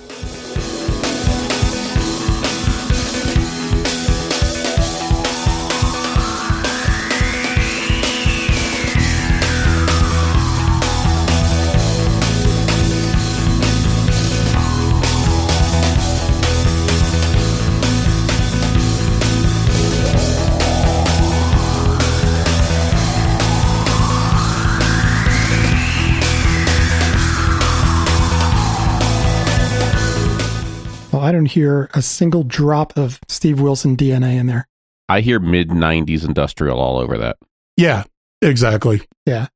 [31.52, 34.68] Hear a single drop of Steve Wilson DNA in there.
[35.10, 37.38] I hear mid 90s industrial all over that.
[37.78, 38.04] Yeah,
[38.42, 39.02] exactly.
[39.26, 39.48] Yeah.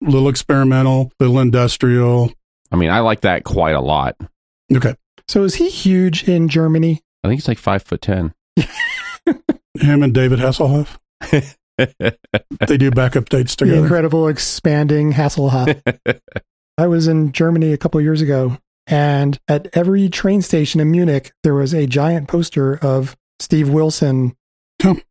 [0.00, 2.32] Little experimental, little industrial.
[2.70, 4.16] I mean, I like that quite a lot.
[4.74, 4.94] Okay.
[5.28, 7.00] So is he huge in Germany?
[7.24, 8.32] I think he's like five foot ten.
[9.80, 10.98] Him and David Hasselhoff.
[12.68, 13.82] They do backup dates The together.
[13.82, 15.80] incredible expanding Hasselhoff.
[16.78, 21.32] I was in Germany a couple years ago, and at every train station in Munich,
[21.42, 24.34] there was a giant poster of Steve Wilson,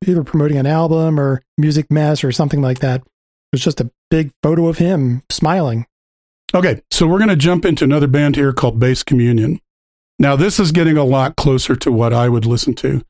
[0.05, 3.01] either promoting an album or Music Mess or something like that.
[3.01, 3.07] It
[3.53, 5.85] was just a big photo of him smiling.
[6.53, 9.59] Okay, so we're going to jump into another band here called Bass Communion.
[10.19, 13.03] Now, this is getting a lot closer to what I would listen to.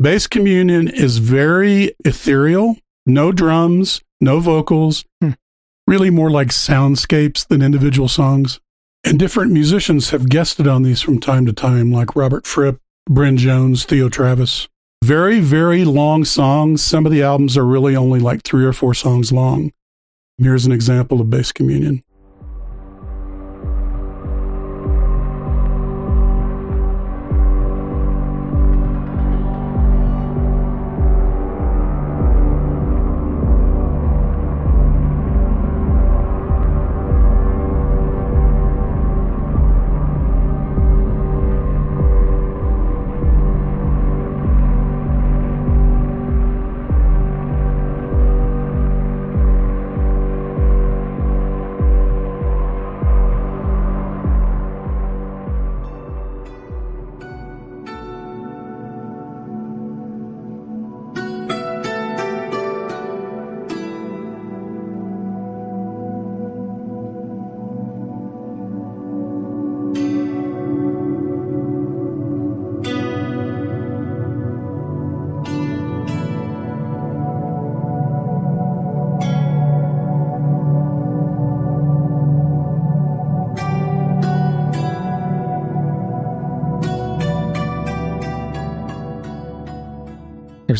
[0.00, 2.76] Bass Communion is very ethereal,
[3.06, 5.30] no drums, no vocals, Hmm.
[5.86, 8.60] really more like soundscapes than individual songs.
[9.04, 13.36] And different musicians have guested on these from time to time, like Robert Fripp, Bryn
[13.36, 14.68] Jones, Theo Travis.
[15.04, 16.82] Very, very long songs.
[16.82, 19.72] Some of the albums are really only like three or four songs long.
[20.38, 22.02] Here's an example of Bass Communion.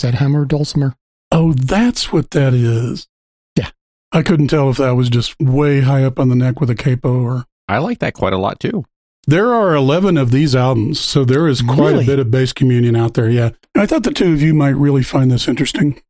[0.00, 0.94] There's that hammer dulcimer.
[1.32, 3.08] Oh, that's what that is.
[3.56, 3.70] Yeah.
[4.12, 6.76] I couldn't tell if that was just way high up on the neck with a
[6.76, 7.44] capo or.
[7.66, 8.84] I like that quite a lot too.
[9.26, 12.04] There are 11 of these albums, so there is quite Really?
[12.04, 13.28] a bit of bass communion out there.
[13.28, 13.50] Yeah.
[13.76, 16.00] I thought the two of you might really find this interesting.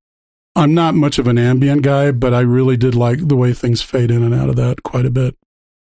[0.55, 3.81] I'm not much of an ambient guy, but I really did like the way things
[3.81, 5.35] fade in and out of that quite a bit.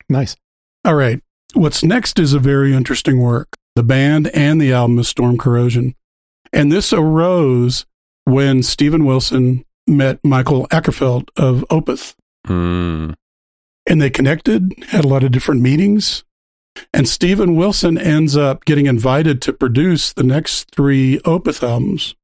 [0.07, 0.37] Nice.
[0.85, 1.21] All right.
[1.55, 3.57] What's next is a very interesting work.
[3.75, 5.93] The band and the album is Storm Corrosion.
[6.53, 7.85] And this arose
[8.27, 12.13] when Steven Wilson met Mikael Åkerfeldt of Opeth.
[12.45, 13.13] Mm.
[13.85, 16.25] And they connected, had a lot of different meetings.
[16.93, 22.15] And Steven Wilson ends up getting invited to produce the next three Opeth albums.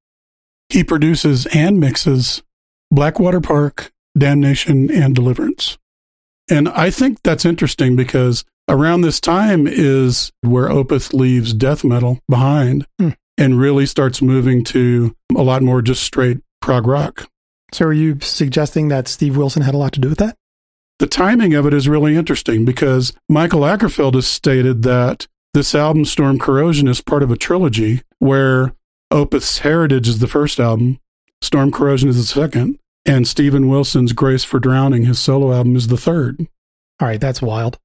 [0.68, 2.44] He produces and mixes
[2.92, 5.78] Blackwater Park, Damnation, and Deliverance.
[6.50, 12.20] And I think that's interesting because around this time is where Opeth leaves death metal
[12.28, 13.12] behind Hmm.
[13.38, 17.28] And really starts moving to a lot more just straight prog rock.
[17.72, 20.38] So are you suggesting that Steve Wilson had a lot to do with that?
[21.00, 26.06] The timing of it is really interesting because Mikael Åkerfeldt has stated that this album,
[26.06, 28.74] Storm Corrosion, is part of a trilogy where
[29.12, 31.00] Opeth's Heritage is the first album,
[31.42, 35.88] Storm Corrosion is the second, and Steven Wilson's Grace for Drowning, his solo album, is
[35.88, 36.48] the third.
[37.00, 37.78] All right, that's wild.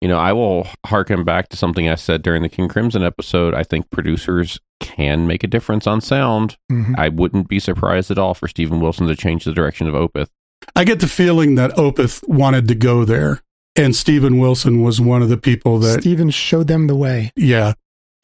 [0.00, 3.54] You know, I will harken back to something I said during the King Crimson episode.
[3.54, 6.56] I think producers can make a difference on sound.
[6.70, 6.98] Mhm.
[6.98, 10.28] I wouldn't be surprised at all for Steven Wilson to change the direction of Opeth.
[10.76, 13.40] I get the feeling that Opeth wanted to go there,
[13.76, 17.30] and Steven Wilson was one of the people that, Steven showed them the way.
[17.36, 17.74] yeah,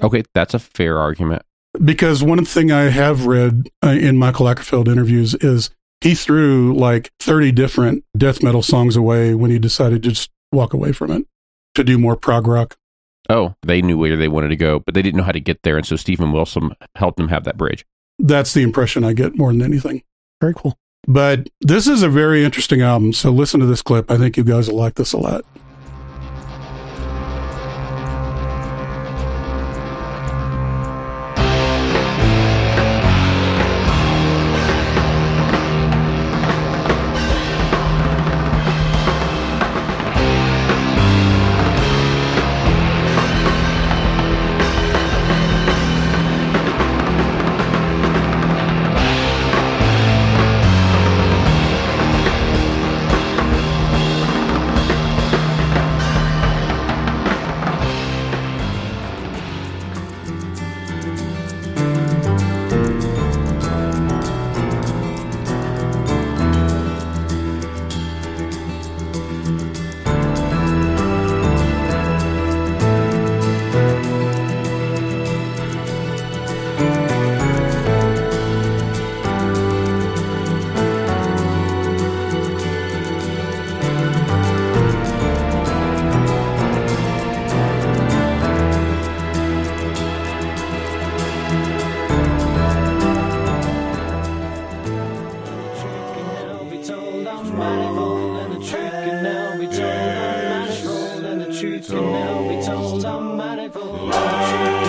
[0.02, 1.42] Okay, that's a fair argument.
[1.84, 7.10] because one thing I have read uh, in Mikael Åkerfeldt interviews is he threw like
[7.20, 11.26] 30 different death metal songs away when he decided to just walk away from it
[11.74, 12.76] to do more prog rock.
[13.30, 15.62] Oh, they knew where they wanted to go, but they didn't know how to get
[15.62, 15.76] there.
[15.76, 17.86] And so Steven Wilson helped them have that bridge.
[18.18, 20.02] That's the impression I get more than anything.
[20.40, 20.76] Very cool.
[21.06, 23.12] But this is a very interesting album.
[23.12, 24.10] So listen to this clip.
[24.10, 25.44] I think you guys will like this a lot.
[97.60, 99.80] manifold and the truth can now be told.
[99.80, 103.04] I'm manifold and the truth can now be told.
[103.04, 104.79] I'm manifold.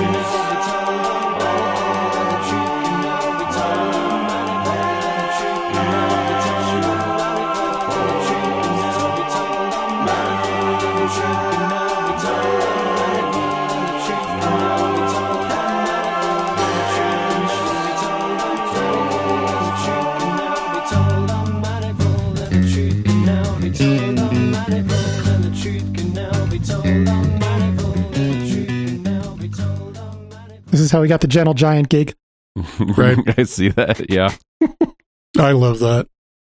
[30.92, 32.14] Is how we got the Gentle Giant gig.
[32.80, 33.18] Right.
[33.38, 34.10] I see that.
[34.10, 34.36] Yeah.
[35.39, 36.08] I love that.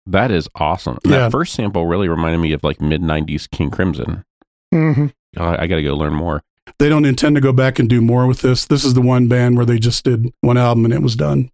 [0.05, 0.99] That is awesome.
[1.03, 1.11] Yeah.
[1.11, 4.23] That first sample really reminded me of like mid 90s King Crimson.
[4.71, 6.43] hmm I, I got to go learn more.
[6.77, 8.65] They don't intend to go back and do more with this.
[8.65, 11.49] This is the one band where they just did one album and it was done.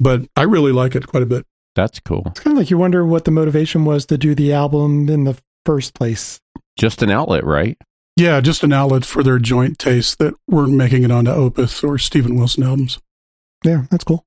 [0.00, 1.46] But I really like it quite a bit.
[1.76, 2.24] That's cool.
[2.26, 5.22] It's kind of like you wonder what the motivation was to do the album in
[5.24, 6.40] the first place.
[6.76, 7.78] Just an outlet, right?
[8.16, 11.98] Yeah, just an outlet for their joint tastes that weren't making it onto Opeth or
[11.98, 12.98] Steven Wilson albums.
[13.64, 14.24] Yeah, that's cool.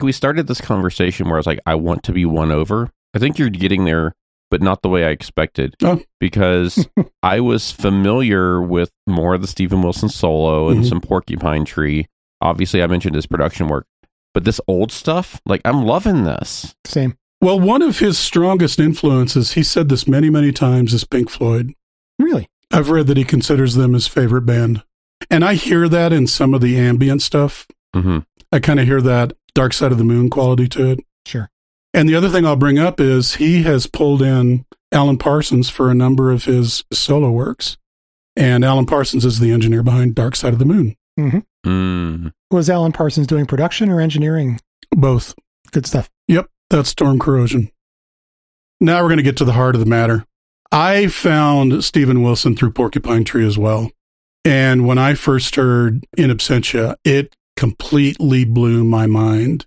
[0.00, 2.90] We started this conversation where I was like, I want to be won over.
[3.14, 4.12] I think you're getting there,
[4.50, 5.74] but not the way I expected.
[5.82, 6.00] Oh.
[6.20, 6.86] Because
[7.22, 10.88] I was familiar with more of the Steven Wilson solo and Mhm.
[10.88, 12.06] some Porcupine Tree.
[12.42, 13.86] Obviously, I mentioned his production work,
[14.34, 16.74] but this old stuff, like, I'm loving this.
[16.84, 17.16] Same.
[17.40, 21.72] Well, one of his strongest influences, he said this many, many times, is Pink Floyd.
[22.18, 22.46] Really?
[22.72, 24.82] I've read that he considers them his favorite band.
[25.30, 27.66] And I hear that in some of the ambient stuff.
[27.94, 28.18] hmm
[28.52, 31.00] I kind of hear that Dark Side of the Moon quality to it.
[31.26, 31.50] Sure.
[31.92, 35.90] And the other thing I'll bring up is he has pulled in Alan Parsons for
[35.90, 37.76] a number of his solo works.
[38.36, 40.94] And Alan Parsons is the engineer behind Dark Side of the Moon.
[41.66, 42.32] Mm.
[42.50, 44.60] Was Alan Parsons doing production or engineering?
[44.90, 45.34] Both.
[45.72, 46.08] Good stuff.
[46.28, 47.70] Yep, that's Storm Corrosion.
[48.80, 50.24] Now we're going to get to the heart of the matter.
[50.72, 53.90] I found Steven Wilson through Porcupine Tree as well.
[54.44, 59.66] And when I first heard In Absentia, it completely blew my mind.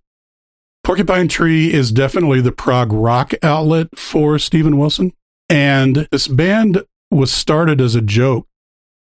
[0.84, 5.12] Porcupine Tree is definitely the prog rock outlet for Steven Wilson.
[5.50, 8.48] And this band was started as a joke.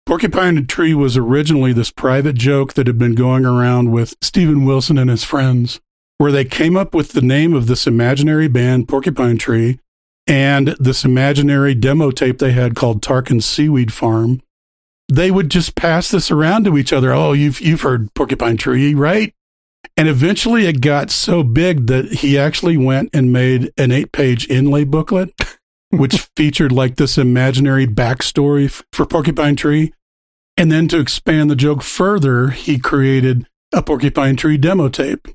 [0.06, 4.98] Porcupine Tree was originally this private joke that had been going around with Steven Wilson
[4.98, 5.80] and his friends
[6.22, 9.80] where they came up with the name of this imaginary band, Porcupine Tree,
[10.32, 14.42] and this imaginary demo tape they had called Tarquin's Seaweed Farm.
[15.12, 17.12] They would just pass this around to each other.
[17.12, 19.34] Oh, you've you've heard Porcupine Tree, right?
[19.98, 24.86] And eventually it got so big that he actually went and made an eight-page inlay
[24.86, 25.34] booklet,
[25.90, 29.92] which featured like this imaginary backstory f- for Porcupine Tree.
[30.56, 35.28] And then to expand the joke further, he created a Porcupine Tree demo tape.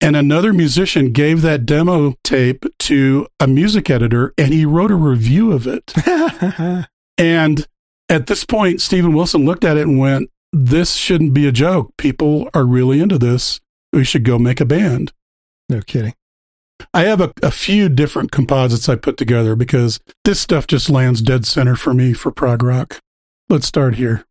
[0.00, 4.96] And another musician gave that demo tape to a music editor and he wrote a
[4.96, 5.92] review of it.
[7.18, 7.66] And
[8.08, 11.92] at this point, Steven Wilson looked at it and went, This shouldn't be a joke.
[11.98, 13.60] People are really into this.
[13.92, 15.12] We should go make a band.
[15.68, 16.14] no kidding.
[16.94, 21.20] I have a, a few different composites I put together because this stuff just lands
[21.20, 23.00] dead center for me for prog rock.
[23.48, 24.27] Let's start here.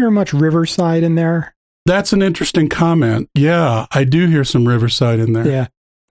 [0.00, 1.54] Hear much Riverside in there?
[1.86, 3.28] That's an interesting comment.
[3.34, 5.46] Yeah, I do hear some Riverside in there.
[5.46, 5.66] Yeah.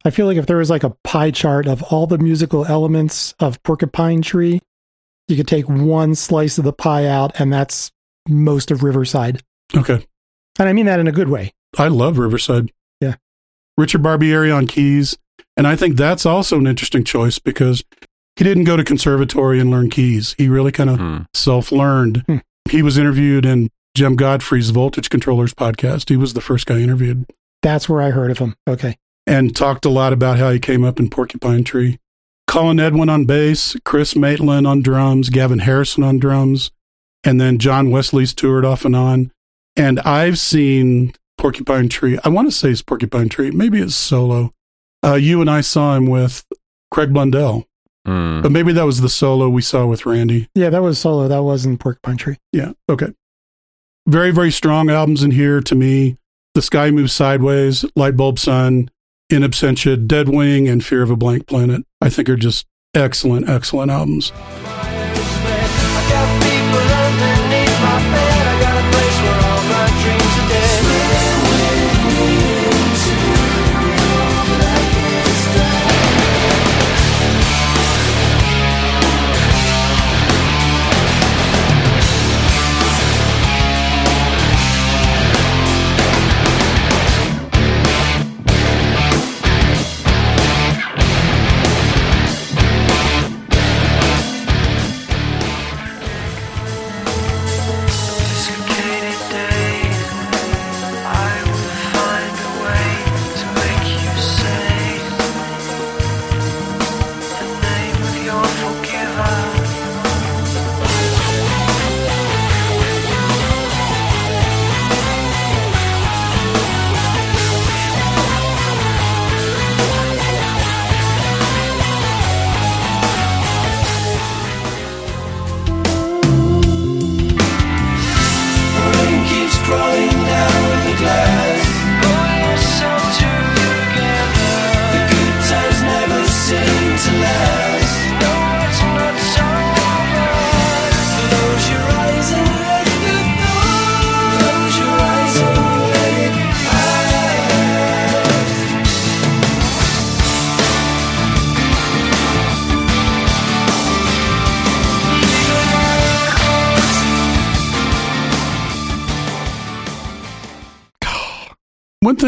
[0.06, 3.34] I feel like if there was like a pie chart of all the musical elements
[3.40, 4.60] of Porcupine Tree,
[5.28, 7.92] you could take one slice of the pie out, and that's
[8.28, 9.42] most of Riverside.
[9.76, 10.06] Okay.
[10.58, 11.52] And I mean that in a good way.
[11.78, 12.72] I love Riverside.
[13.02, 13.16] Yeah.
[13.78, 15.18] Richard Barbieri on keys.
[15.58, 17.84] And I think that's also an interesting choice because
[18.38, 20.34] he didn't go to conservatory and learn keys.
[20.38, 21.18] He really kind of Hmm.
[21.34, 22.24] self learned.
[22.26, 22.38] Hmm.
[22.70, 23.70] He was interviewed in
[24.00, 26.08] Jim Godfrey's Voltage Controllers podcast.
[26.08, 27.26] He was the first guy interviewed
[27.62, 28.56] That's where I heard of him.
[28.66, 28.96] Okay.
[29.28, 32.00] and talked a lot about how he came up in Porcupine Tree.
[32.48, 36.72] Colin Edwin on bass, Chris Maitland on drums, Gavin Harrison on drums,
[37.26, 39.34] and then John Wesley's toured off and on.
[39.76, 42.18] And I've seen Porcupine Tree.
[42.24, 43.52] I want to say it's Porcupine Tree.
[43.52, 44.54] Maybe it's solo.
[45.04, 46.46] Uh, you and I saw him with
[46.90, 47.66] Craig Blundell,
[48.08, 48.42] Mm.
[48.42, 50.48] but maybe that was the solo we saw with Randy.
[50.56, 51.28] Yeah, that was solo.
[51.28, 52.38] That wasn't Porcupine Tree.
[52.54, 52.72] Yeah.
[52.88, 53.08] Okay.
[54.10, 56.18] Very, very strong albums in here to me.
[56.56, 58.90] The Sky Moves Sideways, Lightbulb Sun,
[59.30, 61.86] In Absentia, Deadwing, and Fear of a Blank Planet.
[62.02, 64.32] I think are just excellent, excellent albums.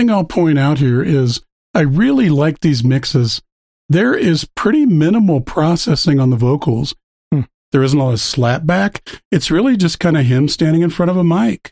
[0.01, 1.41] Thing I'll point out here is
[1.75, 3.41] I really like these mixes.
[3.87, 6.95] There is pretty minimal processing on the vocals.
[7.31, 7.41] Hmm.
[7.71, 9.19] There isn't a lot of slapback.
[9.31, 11.71] It's really just kind of him standing in front of a mic.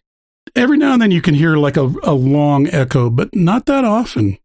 [0.55, 3.83] Every now and then you can hear like a, a long echo, but not that
[3.83, 4.37] often.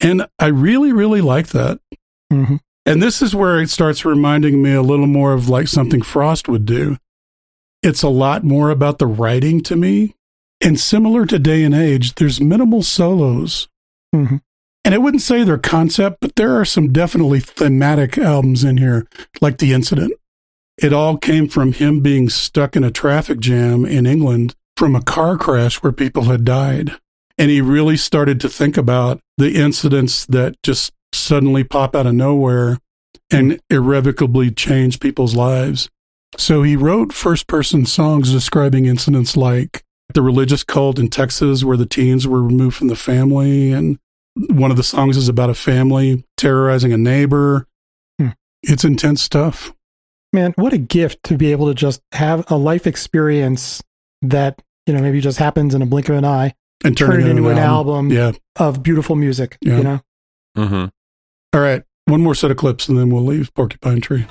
[0.00, 1.80] And I really, really like that.
[2.32, 2.56] hmm
[2.86, 6.48] And this is where it starts reminding me a little more of like something Frost
[6.48, 6.96] would do.
[7.82, 10.14] It's a lot more about the writing to me.
[10.60, 13.68] And similar to Day and Age, there's minimal solos.
[14.12, 14.36] hmm
[14.84, 19.06] And I wouldn't say they're concept, but there are some definitely thematic albums in here,
[19.40, 20.12] like The Incident.
[20.80, 25.02] It all came from him being stuck in a traffic jam in England from a
[25.02, 26.92] car crash where people had died.
[27.36, 32.14] And he really started to think about the incidents that just suddenly pop out of
[32.14, 32.78] nowhere
[33.30, 35.88] and irrevocably change people's lives.
[36.36, 39.82] So he wrote first person songs describing incidents like
[40.14, 43.72] the religious cult in Texas where the teens were removed from the family.
[43.72, 43.98] And
[44.50, 47.66] one of the songs is about a family terrorizing a neighbor.
[48.18, 48.28] Hmm.
[48.62, 49.72] It's intense stuff.
[50.32, 53.82] Man, what a gift to be able to just have a life experience
[54.22, 56.54] that, you know, maybe just happens in a blink of an eye,
[56.84, 58.32] And turn turn it into an album Yeah.
[58.56, 59.76] of beautiful music, Yeah.
[59.78, 60.00] you know?
[60.56, 60.84] hmm
[61.54, 61.82] All right.
[62.06, 64.26] One more set of clips and then we'll leave Porcupine Tree.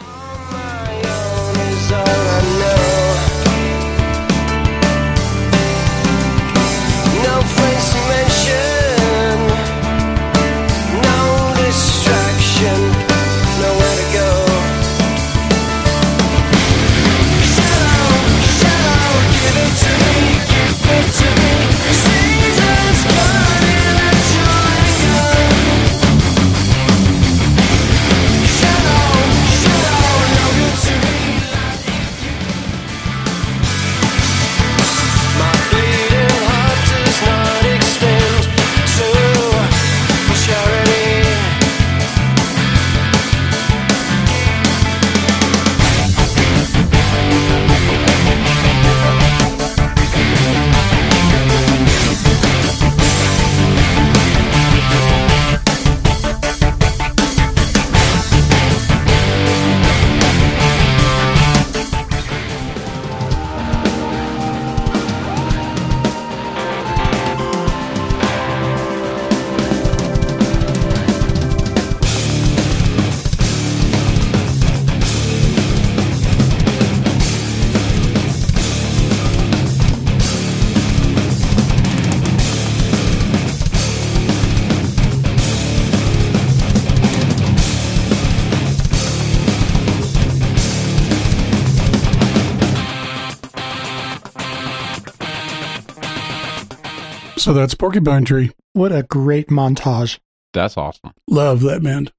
[97.47, 98.51] So that's Porcupine Tree.
[98.73, 100.19] What a great montage.
[100.53, 101.13] That's awesome.
[101.29, 102.11] Love that band.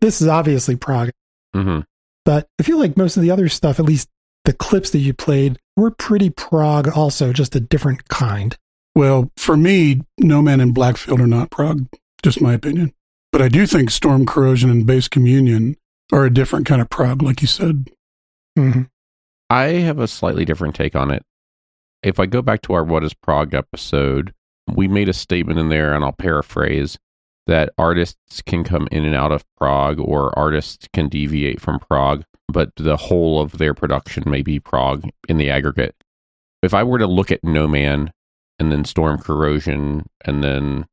[0.00, 1.10] This is obviously prog,
[1.52, 1.80] hmm
[2.24, 4.08] but I feel like most of the other stuff, at least
[4.44, 8.56] the clips that you played, were pretty prog also, just a different kind.
[8.94, 11.88] Well, for me, No Man and Blackfield are not prog,
[12.22, 12.92] just my opinion.
[13.32, 15.78] But I do think Storm Corrosion and Bass Communion
[16.12, 17.88] are a different kind of prog, like you said.
[18.56, 18.82] hmm
[19.50, 21.24] I have a slightly different take on it.
[22.04, 24.32] If I go back to our What is Prog episode,
[24.74, 26.98] we made a statement in there, and I'll paraphrase
[27.46, 32.24] that artists can come in and out of prog, or artists can deviate from prog,
[32.48, 35.94] but the whole of their production may be prog in the aggregate.
[36.62, 38.12] If I were to look at No Man
[38.58, 40.86] and then Storm Corrosion and then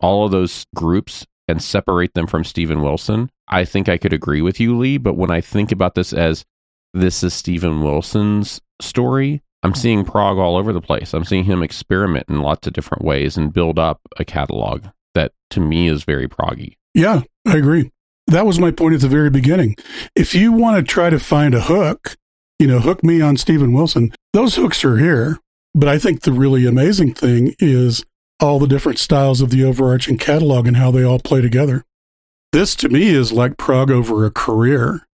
[0.00, 4.42] all of those groups and separate them from Steven Wilson, I think I could agree
[4.42, 4.98] with you, Lee.
[4.98, 6.44] But when I think about this as
[6.92, 11.14] this is Steven Wilson's story, I'm seeing prog all over the place.
[11.14, 14.84] I'm seeing him experiment in lots of different ways and build up a catalog
[15.14, 16.74] that to me is very proggy.
[16.92, 17.90] Yeah, I agree.
[18.26, 19.76] That was my point at the very beginning.
[20.14, 22.16] If you want to try to find a hook,
[22.58, 25.38] you know, hook me on Steven Wilson, those hooks are here.
[25.74, 28.04] But I think the really amazing thing is
[28.40, 31.84] all the different styles of the overarching catalog and how they all play together.
[32.52, 35.06] This to me is like prog over a career.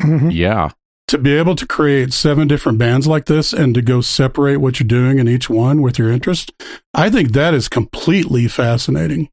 [0.00, 0.70] hmm Yeah.
[1.08, 4.80] To be able to create seven different bands like this and to go separate what
[4.80, 6.52] you're doing in each one with your interest,
[6.94, 9.28] I think that is completely fascinating.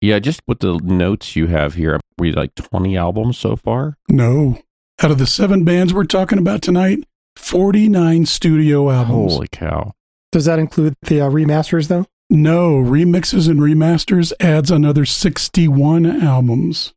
[0.00, 3.98] Yeah, just with the notes you have here, we like 20 albums so far.
[4.08, 4.62] No.
[5.02, 7.04] Out of the seven bands we're talking about tonight,
[7.36, 9.34] 49 studio albums.
[9.34, 9.92] Holy cow.
[10.32, 12.06] Does that include the uh, remasters, though?
[12.30, 16.92] No, remixes and remasters adds another 61 albums.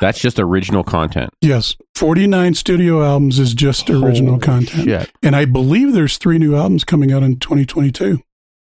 [0.00, 1.30] That's just original content.
[1.40, 4.84] Yes, 49 studio albums is just original Holy content.
[4.84, 5.12] shit.
[5.22, 8.20] And I believe there's three new albums coming out in 2022.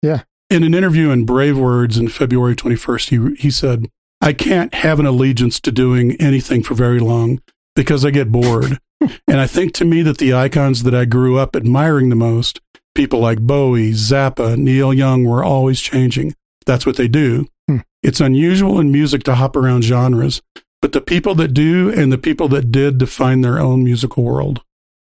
[0.02, 0.24] Yeah.
[0.50, 3.88] In an interview in Brave Words in February 21st, he, he said,
[4.22, 7.42] I can't have an allegiance to doing anything for very long
[7.76, 8.80] because I get bored.
[9.28, 12.62] and I think to me that the icons that I grew up admiring the most,
[12.94, 16.36] people like Bowie, Zappa, Neil Young, were always changing.
[16.66, 17.48] That's what they do.
[17.68, 17.80] Hmm.
[18.02, 20.42] It's unusual in music to hop around genres,
[20.82, 24.62] but the people that do and the people that did define their own musical world.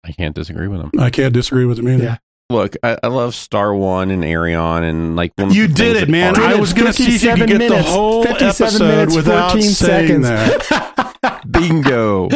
[0.03, 0.91] I can't disagree with them.
[0.99, 2.03] I can't disagree with them either.
[2.03, 2.18] Yeah.
[2.51, 5.95] Look, I, I love Star One and Ayreon and like one of You the did
[5.97, 6.39] it, man.
[6.39, 9.16] I was going to see if you could 57 get the whole 57 episode minutes,
[9.16, 10.70] without 14 saying seconds.
[10.70, 11.41] that.
[11.49, 12.30] bingo.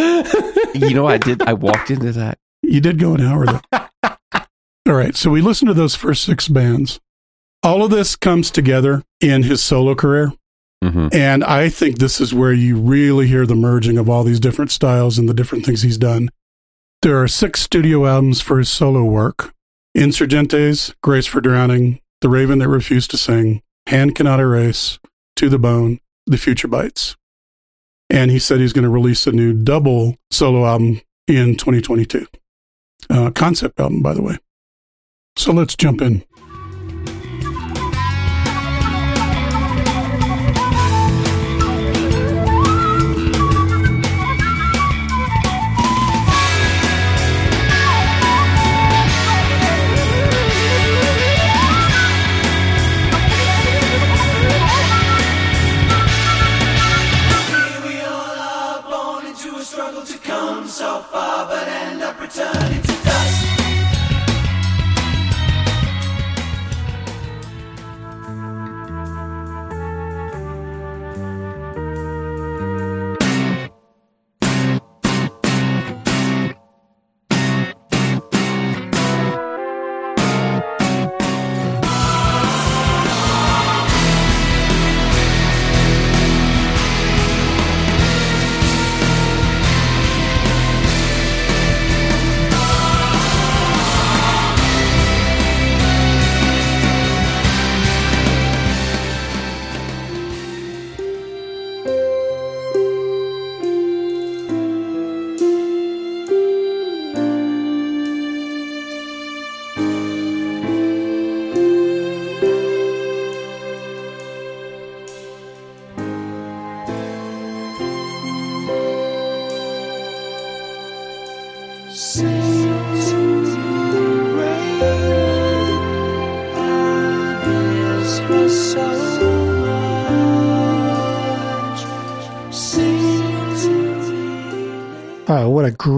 [0.74, 1.44] you know, I did.
[1.44, 2.40] I walked into that.
[2.64, 3.62] You did go an hour though.
[4.88, 7.00] All right, so we listened to those first six bands.
[7.62, 10.34] All of this comes together in his solo career,
[10.84, 14.40] hmm and I think this is where you really hear the merging of all these
[14.40, 16.30] different styles and the different things he's done.
[17.02, 19.54] There are six studio albums for his solo work:
[19.98, 25.00] Insurgentes, Grace for Drowning, The Raven That Refused to Sing, Hand Cannot Erase,
[25.38, 27.16] To the Bone, The Future Bites.
[28.10, 32.26] And he said he's going to release a new double solo album in 2022.
[33.10, 34.38] Uh, concept album, by the way.
[35.36, 36.24] So let's jump in.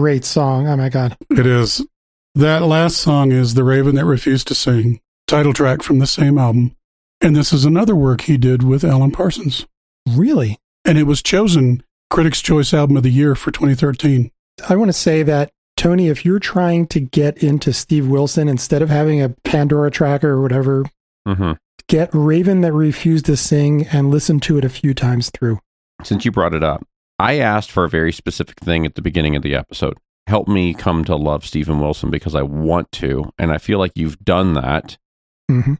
[0.02, 0.66] Great song.
[0.66, 1.16] Oh my God.
[1.30, 1.86] It is.
[2.34, 6.38] That last song is The Raven That Refused to Sing, title track from the same
[6.38, 6.74] album.
[7.20, 9.64] And this is another work he did with Alan Parsons.
[10.08, 10.58] Really?
[10.84, 14.32] And it was chosen Critics' Choice Album of the Year for 2013.
[14.68, 18.82] I want to say that, Tony, if you're trying to get into Steve Wilson, instead
[18.82, 20.84] of having a Pandora tracker or whatever,
[21.24, 21.52] hmm
[21.88, 25.60] get Raven That Refused to Sing and listen to it a few times through.
[26.02, 26.84] Since you brought it up,
[27.18, 29.98] I asked for a very specific thing at the beginning of the episode.
[30.26, 33.30] Help me come to love Steven Wilson because I want to.
[33.38, 34.96] And I feel like you've done that.
[35.50, 35.74] hmm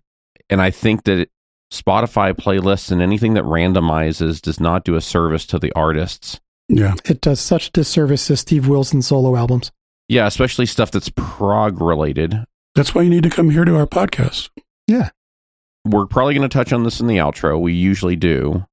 [0.50, 1.28] And I think that
[1.72, 6.40] Spotify playlists and anything that randomizes does not do a service to the artists.
[6.68, 6.94] Yeah.
[7.04, 9.72] It does such disservice to Steve Wilson solo albums.
[10.08, 12.44] Yeah, especially stuff that's prog related.
[12.74, 14.50] That's why you need to come here to our podcast.
[14.86, 15.10] Yeah.
[15.86, 17.60] We're probably going to touch on this in the outro.
[17.60, 18.66] We usually do.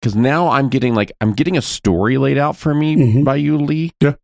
[0.00, 3.24] Because now I'm getting like, I'm getting a story laid out for me Mhm.
[3.24, 3.92] by you, Lee.
[4.00, 4.14] Yeah.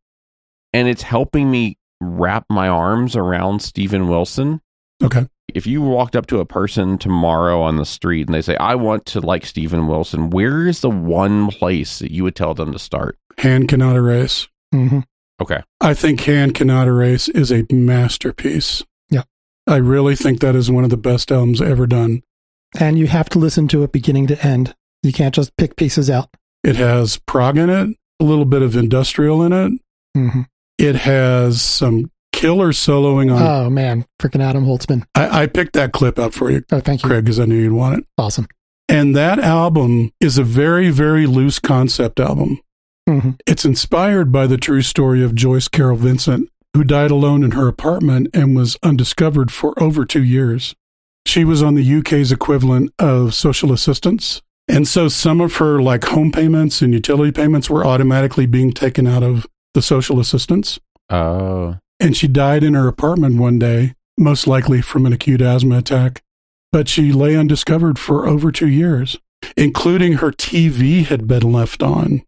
[0.72, 4.60] And it's helping me wrap my arms around Steven Wilson.
[5.02, 5.26] Okay.
[5.54, 8.74] If you walked up to a person tomorrow on the street and they say, I
[8.74, 12.72] want to like Steven Wilson, where is the one place that you would tell them
[12.72, 13.16] to start?
[13.38, 14.48] Hand Cannot Erase.
[14.72, 15.00] hmm
[15.40, 15.62] Okay.
[15.82, 18.82] I think Hand Cannot Erase is a masterpiece.
[19.10, 19.24] Yeah.
[19.66, 22.22] I really think that is one of the best albums ever done.
[22.78, 24.74] And you have to listen to it beginning to end.
[25.06, 26.28] You can't just pick pieces out.
[26.64, 29.72] It has prog in it, a little bit of industrial in it.
[30.16, 30.40] hmm
[30.78, 33.40] It has some killer soloing on.
[33.40, 34.04] Oh, man.
[34.20, 35.04] Freaking Adam Holzman.
[35.14, 37.08] I, I picked that clip out for you, Oh, thank you.
[37.08, 38.04] Craig, because I knew you'd want it.
[38.18, 38.46] Awesome.
[38.88, 42.60] And that album is a very, very loose concept album.
[43.08, 47.52] hmm It's inspired by the true story of Joyce Carol Vincent, who died alone in
[47.52, 50.74] her apartment and was undiscovered for over two years.
[51.24, 54.42] She was on the UK's equivalent of social assistance.
[54.68, 59.06] And so some of her like home payments and utility payments were automatically being taken
[59.06, 60.78] out of the social assistance.
[61.08, 61.76] Oh.
[62.00, 66.22] And she died in her apartment one day, most likely from an acute asthma attack.
[66.72, 69.16] But she lay undiscovered for over two years,
[69.56, 72.22] including her TV had been left on.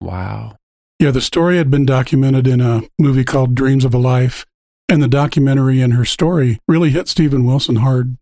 [0.00, 0.56] wow.
[0.98, 4.44] Yeah, the story had been documented in a movie called Dreams of a Life,
[4.86, 8.18] and the documentary and her story really hit Steven Wilson hard.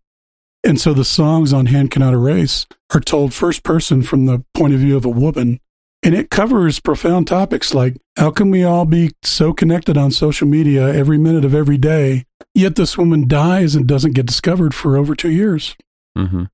[0.63, 4.73] And so the songs on Hand Cannot Erase are told first person from the point
[4.73, 5.59] of view of a woman.
[6.03, 10.47] And it covers profound topics like how can we all be so connected on social
[10.47, 14.97] media every minute of every day, yet this woman dies and doesn't get discovered for
[14.97, 15.75] over two years?
[16.17, 16.45] hmm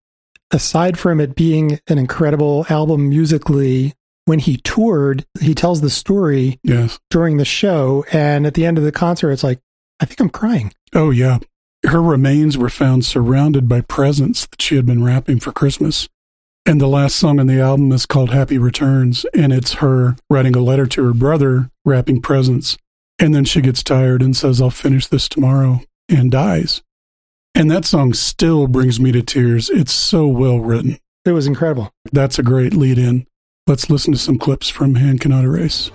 [0.51, 3.93] aside from it being an incredible album musically,
[4.25, 6.99] when he toured, he tells the story Yes.
[7.09, 8.05] during the show.
[8.13, 9.59] And at the end of the concert, it's like,
[9.99, 10.71] I think I'm crying.
[10.93, 11.39] Oh, yeah.
[11.85, 16.09] Her remains were found surrounded by presents that she had been wrapping for Christmas.
[16.65, 20.55] And the last song on the album is called Happy Returns, and it's her writing
[20.55, 22.75] a letter to her brother, wrapping presents.
[23.19, 26.81] And then she gets tired and says, I'll finish this tomorrow, and dies.
[27.53, 29.69] And that song still brings me to tears.
[29.69, 30.97] It's so well written.
[31.23, 31.91] It was incredible.
[32.11, 33.27] That's a great lead in.
[33.67, 35.91] Let's listen to some clips from Hand Cannot Erase.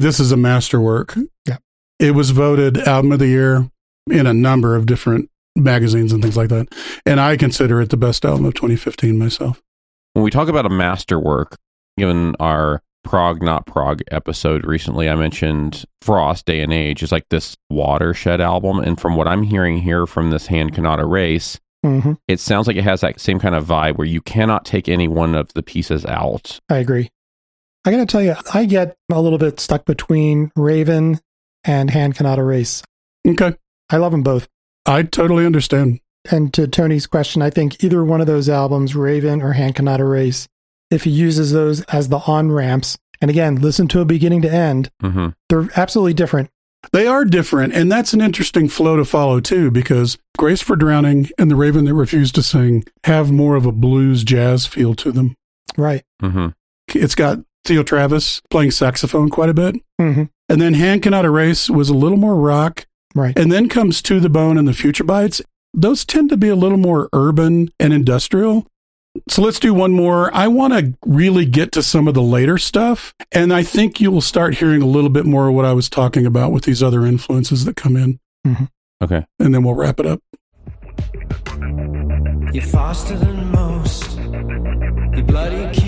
[0.00, 1.16] Think this is a masterwork.
[1.46, 1.58] Yeah.
[1.98, 3.70] It was voted album of the year
[4.10, 6.68] in a number of different magazines and things like that.
[7.04, 9.60] And I consider it the best album of 2015 myself.
[10.14, 11.56] When we talk about a masterwork,
[11.98, 17.26] given our Prog Not Prog episode recently, I mentioned Frost Day and Age is like
[17.30, 18.78] this watershed album.
[18.78, 22.76] And from what I'm hearing here from this Hand Cannot Erase, hmm it sounds like
[22.76, 25.62] it has that same kind of vibe where you cannot take any one of the
[25.62, 26.58] pieces out.
[26.68, 27.10] I agree.
[27.84, 31.18] I got to tell you, I get a little bit stuck between Raven
[31.64, 32.82] and Hand Cannot Erase.
[33.26, 33.54] Okay.
[33.90, 34.48] I love them both.
[34.86, 36.00] I totally understand.
[36.30, 40.00] And to Tony's question, I think either one of those albums, Raven or Hand Cannot
[40.00, 40.46] Erase,
[40.90, 44.52] if he uses those as the on ramps, and again, listen to a beginning to
[44.52, 46.50] end, hmm they're absolutely different.
[46.92, 51.28] They are different, and that's an interesting flow to follow too, because Grace for Drowning
[51.38, 55.12] and The Raven That Refused to Sing have more of a blues jazz feel to
[55.12, 55.34] them.
[55.76, 56.02] Right.
[56.20, 56.48] hmm
[56.94, 57.38] It's got
[57.70, 59.76] Theo Travis playing saxophone quite a bit.
[59.96, 62.84] hmm And then Hand Cannot Erase was a little more rock.
[63.14, 63.38] Right.
[63.38, 65.40] And then comes To the Bone and the Future Bites.
[65.72, 68.66] Those tend to be a little more urban and industrial.
[69.28, 70.34] So let's do one more.
[70.34, 73.14] I want to really get to some of the later stuff.
[73.30, 75.88] And I think you will start hearing a little bit more of what I was
[75.88, 78.18] talking about with these other influences that come in.
[79.00, 79.24] Okay.
[79.38, 80.20] And then we'll wrap it up.
[82.52, 84.18] You're faster than most.
[85.16, 85.79] You bloody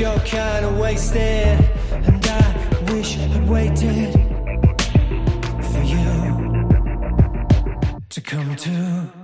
[0.00, 1.58] you're kinda wasted.
[1.92, 4.12] And I wish I'd waited
[5.70, 6.68] for you
[8.08, 9.19] to come to.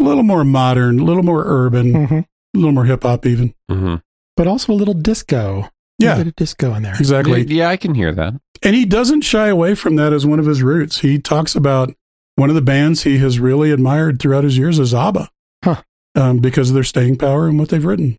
[0.00, 2.18] Little more modern, a little more urban, hmm
[2.56, 3.54] a little more hip hop, even.
[3.70, 3.96] hmm
[4.36, 5.64] But also a little disco.
[5.64, 5.70] A
[6.04, 6.94] Yeah, bit of disco in there.
[6.98, 7.44] exactly.
[7.44, 8.32] Yeah, I can hear that.
[8.62, 11.00] And he doesn't shy away from that as one of his roots.
[11.00, 11.92] He talks about
[12.36, 15.28] one of the bands he has really admired throughout his years is ABBA,
[15.62, 15.82] Huh.
[16.14, 18.16] um, because of their staying power and what they've written.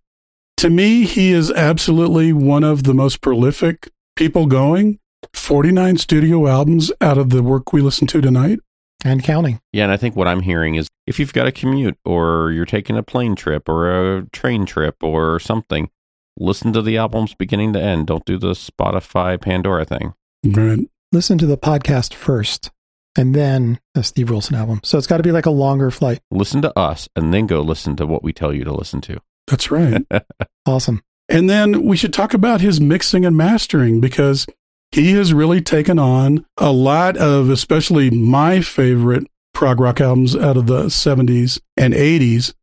[0.60, 5.00] To me, he is absolutely one of the most prolific people going.
[5.34, 8.60] 49 studio albums out of the work we listen to tonight.
[9.06, 9.62] And counting.
[9.72, 12.66] Yeah, and I think what I'm hearing is if you've got a commute or you're
[12.66, 15.90] taking a plane trip or a train trip or something,
[16.38, 18.08] listen to the albums beginning to end.
[18.08, 20.14] Don't do the Spotify Pandora thing.
[20.46, 20.90] Right.
[21.14, 22.70] Listen to the podcast first
[23.18, 24.82] and then a Steve Wilson album.
[24.84, 26.20] So it's got to be like a longer flight.
[26.32, 29.22] Listen to us and then go listen to what we tell you to listen to.
[29.50, 30.06] That's right.
[30.66, 31.02] Awesome.
[31.28, 34.46] And then we should talk about his mixing and mastering because
[34.92, 40.58] he has really taken on a lot of, especially my favorite prog rock albums out
[40.58, 42.54] of the 70s and 80s.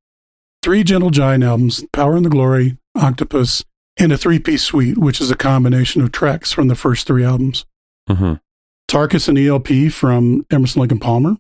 [0.62, 3.64] Three Gentle Giant albums, Power and the Glory, Octopus,
[3.99, 7.24] and a three piece suite, which is a combination of tracks from the first three
[7.24, 7.64] albums.
[8.09, 8.34] hmm
[8.89, 11.37] Tarkus and ELP from Emerson Lake and Palmer.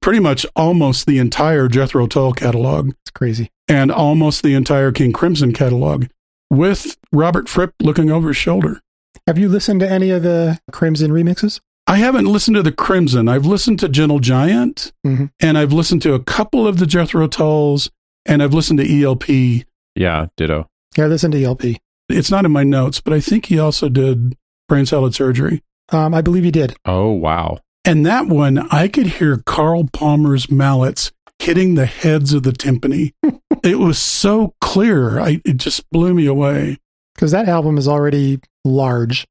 [0.00, 3.50] Pretty much almost the entire Jethro Tull catalog It's crazy.
[3.68, 6.06] and almost the entire King Crimson catalog
[6.50, 8.80] with Robert Fripp looking over his shoulder.
[9.26, 11.60] Have you listened to any of the Crimson remixes?
[11.88, 13.28] I haven't listened to the Crimson.
[13.28, 15.30] I've listened to Gentle Giant Mhm.
[15.40, 17.90] and I've listened to a couple of the Jethro Tulls
[18.24, 19.64] and I've listened to ELP.
[19.94, 20.68] Yeah, ditto.
[20.96, 21.76] Yeah, listen to ELP.
[22.08, 24.36] It's not in my notes, but I think he also did
[24.68, 25.62] brain salad surgery.
[25.90, 26.74] Um, I believe he did.
[26.84, 27.58] Oh, wow.
[27.86, 33.12] And that one, I could hear Carl Palmer's mallets hitting the heads of the timpani.
[33.62, 35.20] it was so clear.
[35.20, 36.78] I, it just blew me away.
[37.14, 39.24] Because that album is already large.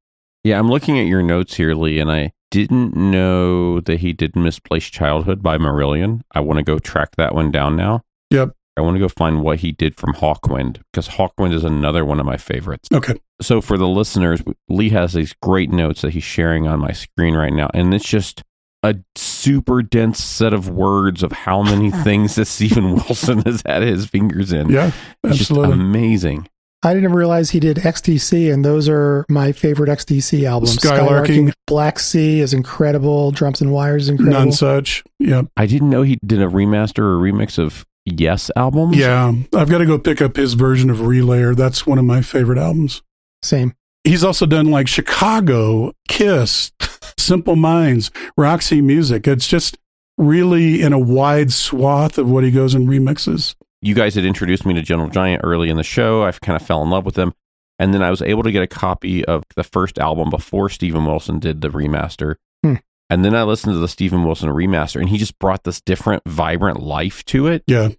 [0.45, 4.38] Yeah, I'm looking at your notes here, Lee, and I didn't know that he did
[4.38, 6.22] Misplaced Childhood by Marillion.
[6.32, 8.01] I want to go track that one down now.
[8.32, 8.51] Yep.
[8.78, 12.20] I want to go find what he did from Hawkwind because Hawkwind is another one
[12.20, 12.89] of my favorites.
[12.93, 13.16] Okay.
[13.41, 17.36] So for the listeners, Lee has these great notes that he's sharing on my screen
[17.36, 18.43] right now, and it's just
[18.86, 23.84] a super dense set of words of how many things that Steven Wilson has had
[23.84, 24.70] his fingers in.
[24.70, 24.92] Yeah,
[25.24, 25.74] It's just absolutely.
[25.74, 26.48] amazing.
[26.84, 30.78] I didn't realize he did XTC, and those are my favorite XTC albums.
[30.78, 31.52] Skylarking.
[31.66, 33.32] Black Sea is incredible.
[33.32, 34.52] Drums and Wires is incredible.
[34.52, 35.02] Nonsuch.
[35.20, 35.48] Yep.
[35.58, 38.98] I didn't know he did a remaster or remix of Yes albums.
[38.98, 39.34] Yeah.
[39.56, 41.56] I've got to go pick up his version of Relayer.
[41.56, 43.02] That's one of my favorite albums.
[43.42, 43.74] Same.
[44.04, 46.72] He's also done like Chicago, Kiss,
[47.18, 49.28] Simple Minds, Roxy Music.
[49.28, 49.78] It's just
[50.18, 53.55] really in a wide swath of what he goes and remixes.
[53.82, 56.24] you guys had introduced me to Gentle Giant early in the show.
[56.24, 57.34] I kind of fell in love with them.
[57.78, 61.05] And then I was able to get a copy of the first album before Steven
[61.05, 62.36] Wilson did the remaster.
[62.63, 62.76] Hmm.
[63.09, 66.24] And then I listened to the Steven Wilson remaster, and he just brought this different,
[66.26, 67.63] vibrant life to it.
[67.68, 67.89] Yeah.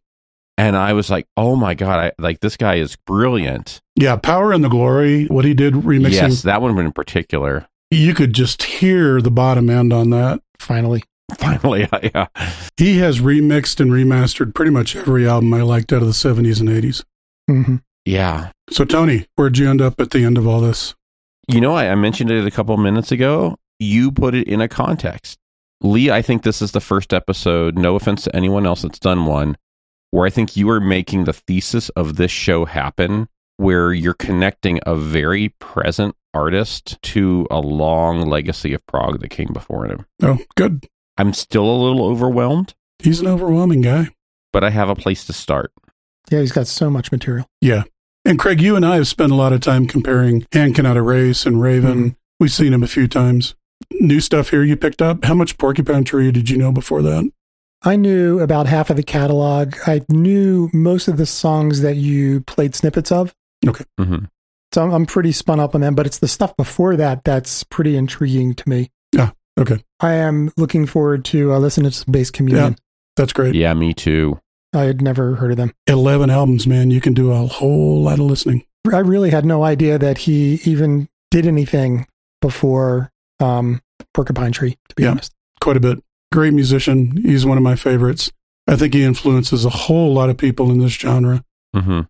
[0.58, 3.82] And I was like, oh my God, I, like this guy is brilliant.
[3.94, 4.16] Yeah.
[4.16, 7.68] Power and the Glory, what he did remixing, Yes, that one in particular.
[7.90, 10.40] You could just hear the bottom end on that.
[10.58, 11.04] Finally.
[11.38, 12.26] Finally, yeah.
[12.76, 16.60] He has remixed and remastered pretty much every album I liked out of the 70s
[16.60, 17.04] and 80s.
[17.48, 18.50] hmm Yeah.
[18.70, 20.94] So, Tony, where'd you end up at the end of all this?
[21.48, 23.56] You know, I, I mentioned it a couple of minutes ago.
[23.78, 25.38] You put it in a context.
[25.82, 29.26] Lee, I think this is the first episode, no offense to anyone else that's done
[29.26, 29.56] one,
[30.10, 33.28] where I think you are making the thesis of this show happen,
[33.58, 39.48] where you're connecting a very present artist to a long legacy of prog that came
[39.52, 40.04] before him.
[40.22, 40.86] Oh, good.
[41.16, 44.08] I'm still a little overwhelmed, He's an overwhelming guy.
[44.52, 45.72] but I have a place to start.
[46.30, 47.46] Yeah, he's got so much material.
[47.60, 47.84] Yeah.
[48.24, 51.46] And Craig, you and I have spent a lot of time comparing Hand Cannot Erase
[51.46, 52.16] and Raven.
[52.40, 53.54] We've seen him a few times.
[53.92, 55.24] New stuff here you picked up.
[55.24, 57.30] How much Porcupine Tree did you know before that?
[57.82, 59.76] I knew about half of the catalog.
[59.86, 63.32] I knew most of the songs that you played snippets of.
[63.66, 63.84] Okay.
[63.98, 64.24] hmm
[64.76, 67.64] So I'm, I'm pretty spun up on them, but it's the stuff before that that's
[67.64, 68.90] pretty intriguing to me.
[69.10, 69.30] Yeah.
[69.58, 69.82] Okay.
[70.00, 72.76] I am looking forward to uh, listening to some Bass Communion.
[73.16, 73.54] That's great.
[73.54, 74.38] Yeah, me too.
[74.74, 75.72] I had never heard of them.
[75.86, 76.90] 11 albums, man.
[76.90, 78.66] You can do a whole lot of listening.
[78.92, 82.06] I really had no idea that he even did anything
[82.42, 83.10] before
[83.40, 83.80] um,
[84.12, 85.12] Porcupine Tree, to be Yeah.
[85.12, 85.32] honest.
[85.62, 86.04] Quite a bit.
[86.32, 87.16] Great musician.
[87.16, 88.30] He's one of my favorites.
[88.66, 91.42] I think he influences a whole lot of people in this genre.
[91.74, 92.00] hmm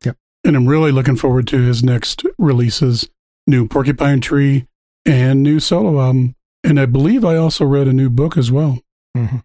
[0.47, 3.09] And I'm really looking forward to his next releases
[3.49, 4.69] new Porcupine Tree
[5.05, 6.37] and new solo album.
[6.63, 8.79] And I believe I also read a new book as well.
[9.17, 9.43] Mhm.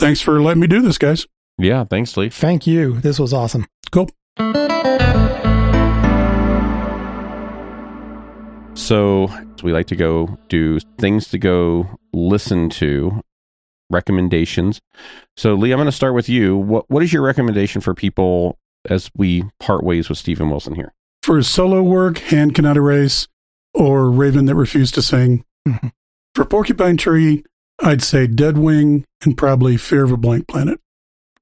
[0.00, 1.28] Thanks for letting me do this, guys.
[1.56, 2.30] Yeah, thanks, Lee.
[2.30, 2.94] Thank you.
[3.00, 3.66] This was awesome.
[3.92, 4.10] Cool.
[8.74, 9.28] So
[9.62, 13.20] we like to go do things to go listen to,
[13.88, 14.80] recommendations.
[15.36, 16.56] So Lee, I'm going to start with you.
[16.56, 18.58] What what is your recommendation for people
[18.88, 20.94] as we part ways with Steven Wilson here?
[21.22, 23.28] For his solo work, Hand Cannot Erase
[23.74, 25.44] or Raven That Refused to Sing.
[25.68, 25.92] Mhm.
[26.34, 27.44] For Porcupine Tree,
[27.82, 30.80] I'd say Deadwing and probably Fear of a Blank Planet.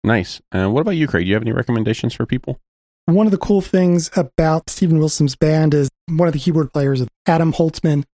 [0.05, 0.41] Nice.
[0.53, 1.25] And what about you, Craig?
[1.25, 2.59] Do you have any recommendations for people?
[3.07, 7.03] One of the cool things about Steven Wilson's band is one of the keyboard players,
[7.27, 8.05] Adam Holzman.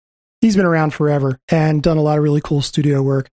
[0.40, 3.28] He's been around forever and done a lot of really cool studio work.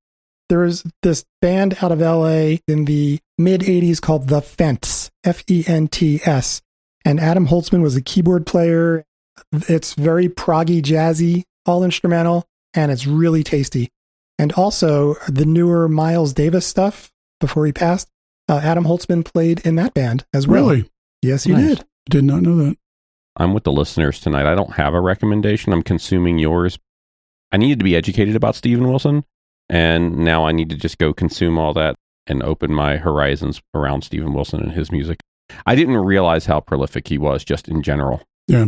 [0.50, 5.43] There was this band out of LA in the mid 80s called The Fence, F
[5.49, 6.61] E N T S.
[7.03, 9.05] And Adam Holzman was a keyboard player.
[9.51, 13.89] It's very proggy, jazzy, all instrumental, and it's really tasty.
[14.38, 18.07] And also the newer Miles Davis stuff before he passed,
[18.49, 20.67] uh, Adam Holzman played in that band as well.
[20.69, 20.89] Really?
[21.22, 21.78] Yes, he Nice.
[21.78, 21.86] did.
[22.09, 22.78] Did not know that.
[23.38, 24.45] I'm with the listeners tonight.
[24.45, 25.72] I don't have a recommendation.
[25.74, 26.78] I'm consuming yours.
[27.51, 29.24] I needed to be educated about Steven Wilson,
[29.69, 31.95] and now I need to just go consume all that
[32.28, 35.19] and open my horizons around Steven Wilson and his music.
[35.65, 38.22] I didn't realize how prolific he was just in general.
[38.47, 38.67] Yeah.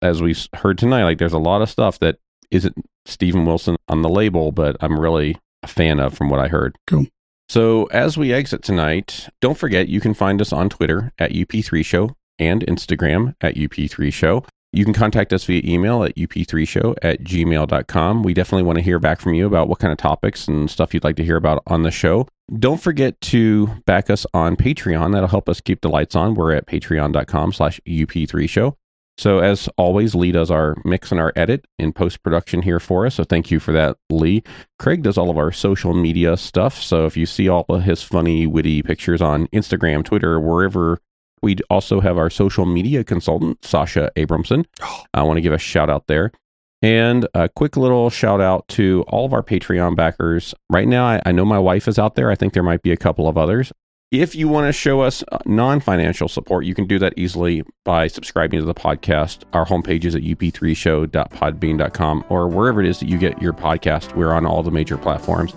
[0.00, 2.18] As we heard tonight, like there's a lot of stuff that
[2.50, 2.74] isn't
[3.06, 6.76] Steven Wilson on the label, but I'm really a fan of from what I heard.
[6.86, 7.06] Cool.
[7.48, 11.84] So as we exit tonight, don't forget you can find us on Twitter at UP3
[11.84, 14.44] Show and Instagram at UP3 Show.
[14.74, 18.22] You can contact us via email at up3show at gmail.com.
[18.22, 20.94] We definitely want to hear back from you about what kind of topics and stuff
[20.94, 22.26] you'd like to hear about on the show.
[22.58, 25.12] Don't forget to back us on Patreon.
[25.12, 26.34] That'll help us keep the lights on.
[26.34, 28.76] We're at patreon.com slash up3 show.
[29.18, 33.16] So as always, Lee does our mix and our edit in post-production here for us.
[33.16, 34.42] So thank you for that, Lee.
[34.78, 36.82] Craig does all of our social media stuff.
[36.82, 40.98] So if you see all of his funny, witty pictures on Instagram, Twitter, wherever,
[41.42, 44.64] we also have our social media consultant, Sasha Abramson.
[45.14, 46.32] I want to give a shout out there.
[46.80, 50.52] And a quick little shout out to all of our Patreon backers.
[50.68, 52.30] Right now, I, I know my wife is out there.
[52.30, 53.72] I think there might be a couple of others.
[54.10, 57.62] If you want to show us uh, non financial support, you can do that easily
[57.84, 59.44] by subscribing to the podcast.
[59.54, 64.14] Our homepage is at up3show.podbean.com or wherever it is that you get your podcast.
[64.14, 65.54] We're on all the major platforms.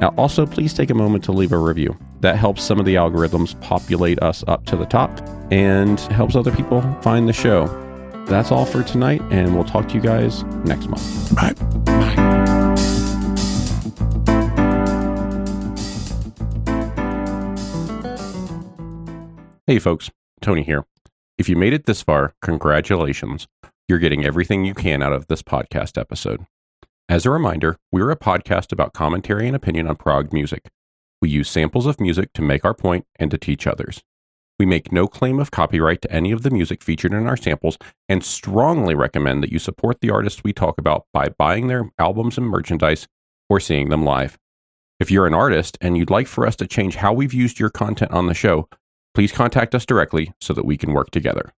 [0.00, 1.96] Now, also, please take a moment to leave a review.
[2.20, 5.10] That helps some of the algorithms populate us up to the top
[5.50, 7.66] and helps other people find the show.
[8.26, 11.34] That's all for tonight, and we'll talk to you guys next month.
[11.34, 11.54] Bye.
[19.66, 20.10] Hey, folks,
[20.40, 20.84] Tony here.
[21.36, 23.46] If you made it this far, congratulations.
[23.86, 26.46] You're getting everything you can out of this podcast episode.
[27.08, 30.68] As a reminder, we're a podcast about commentary and opinion on prog music.
[31.20, 34.02] We use samples of music to make our point and to teach others.
[34.58, 37.78] We make no claim of copyright to any of the music featured in our samples
[38.08, 42.38] and strongly recommend that you support the artists we talk about by buying their albums
[42.38, 43.06] and merchandise
[43.48, 44.36] or seeing them live.
[44.98, 47.70] If you're an artist and you'd like for us to change how we've used your
[47.70, 48.68] content on the show,
[49.14, 51.52] please contact us directly so that we can work together.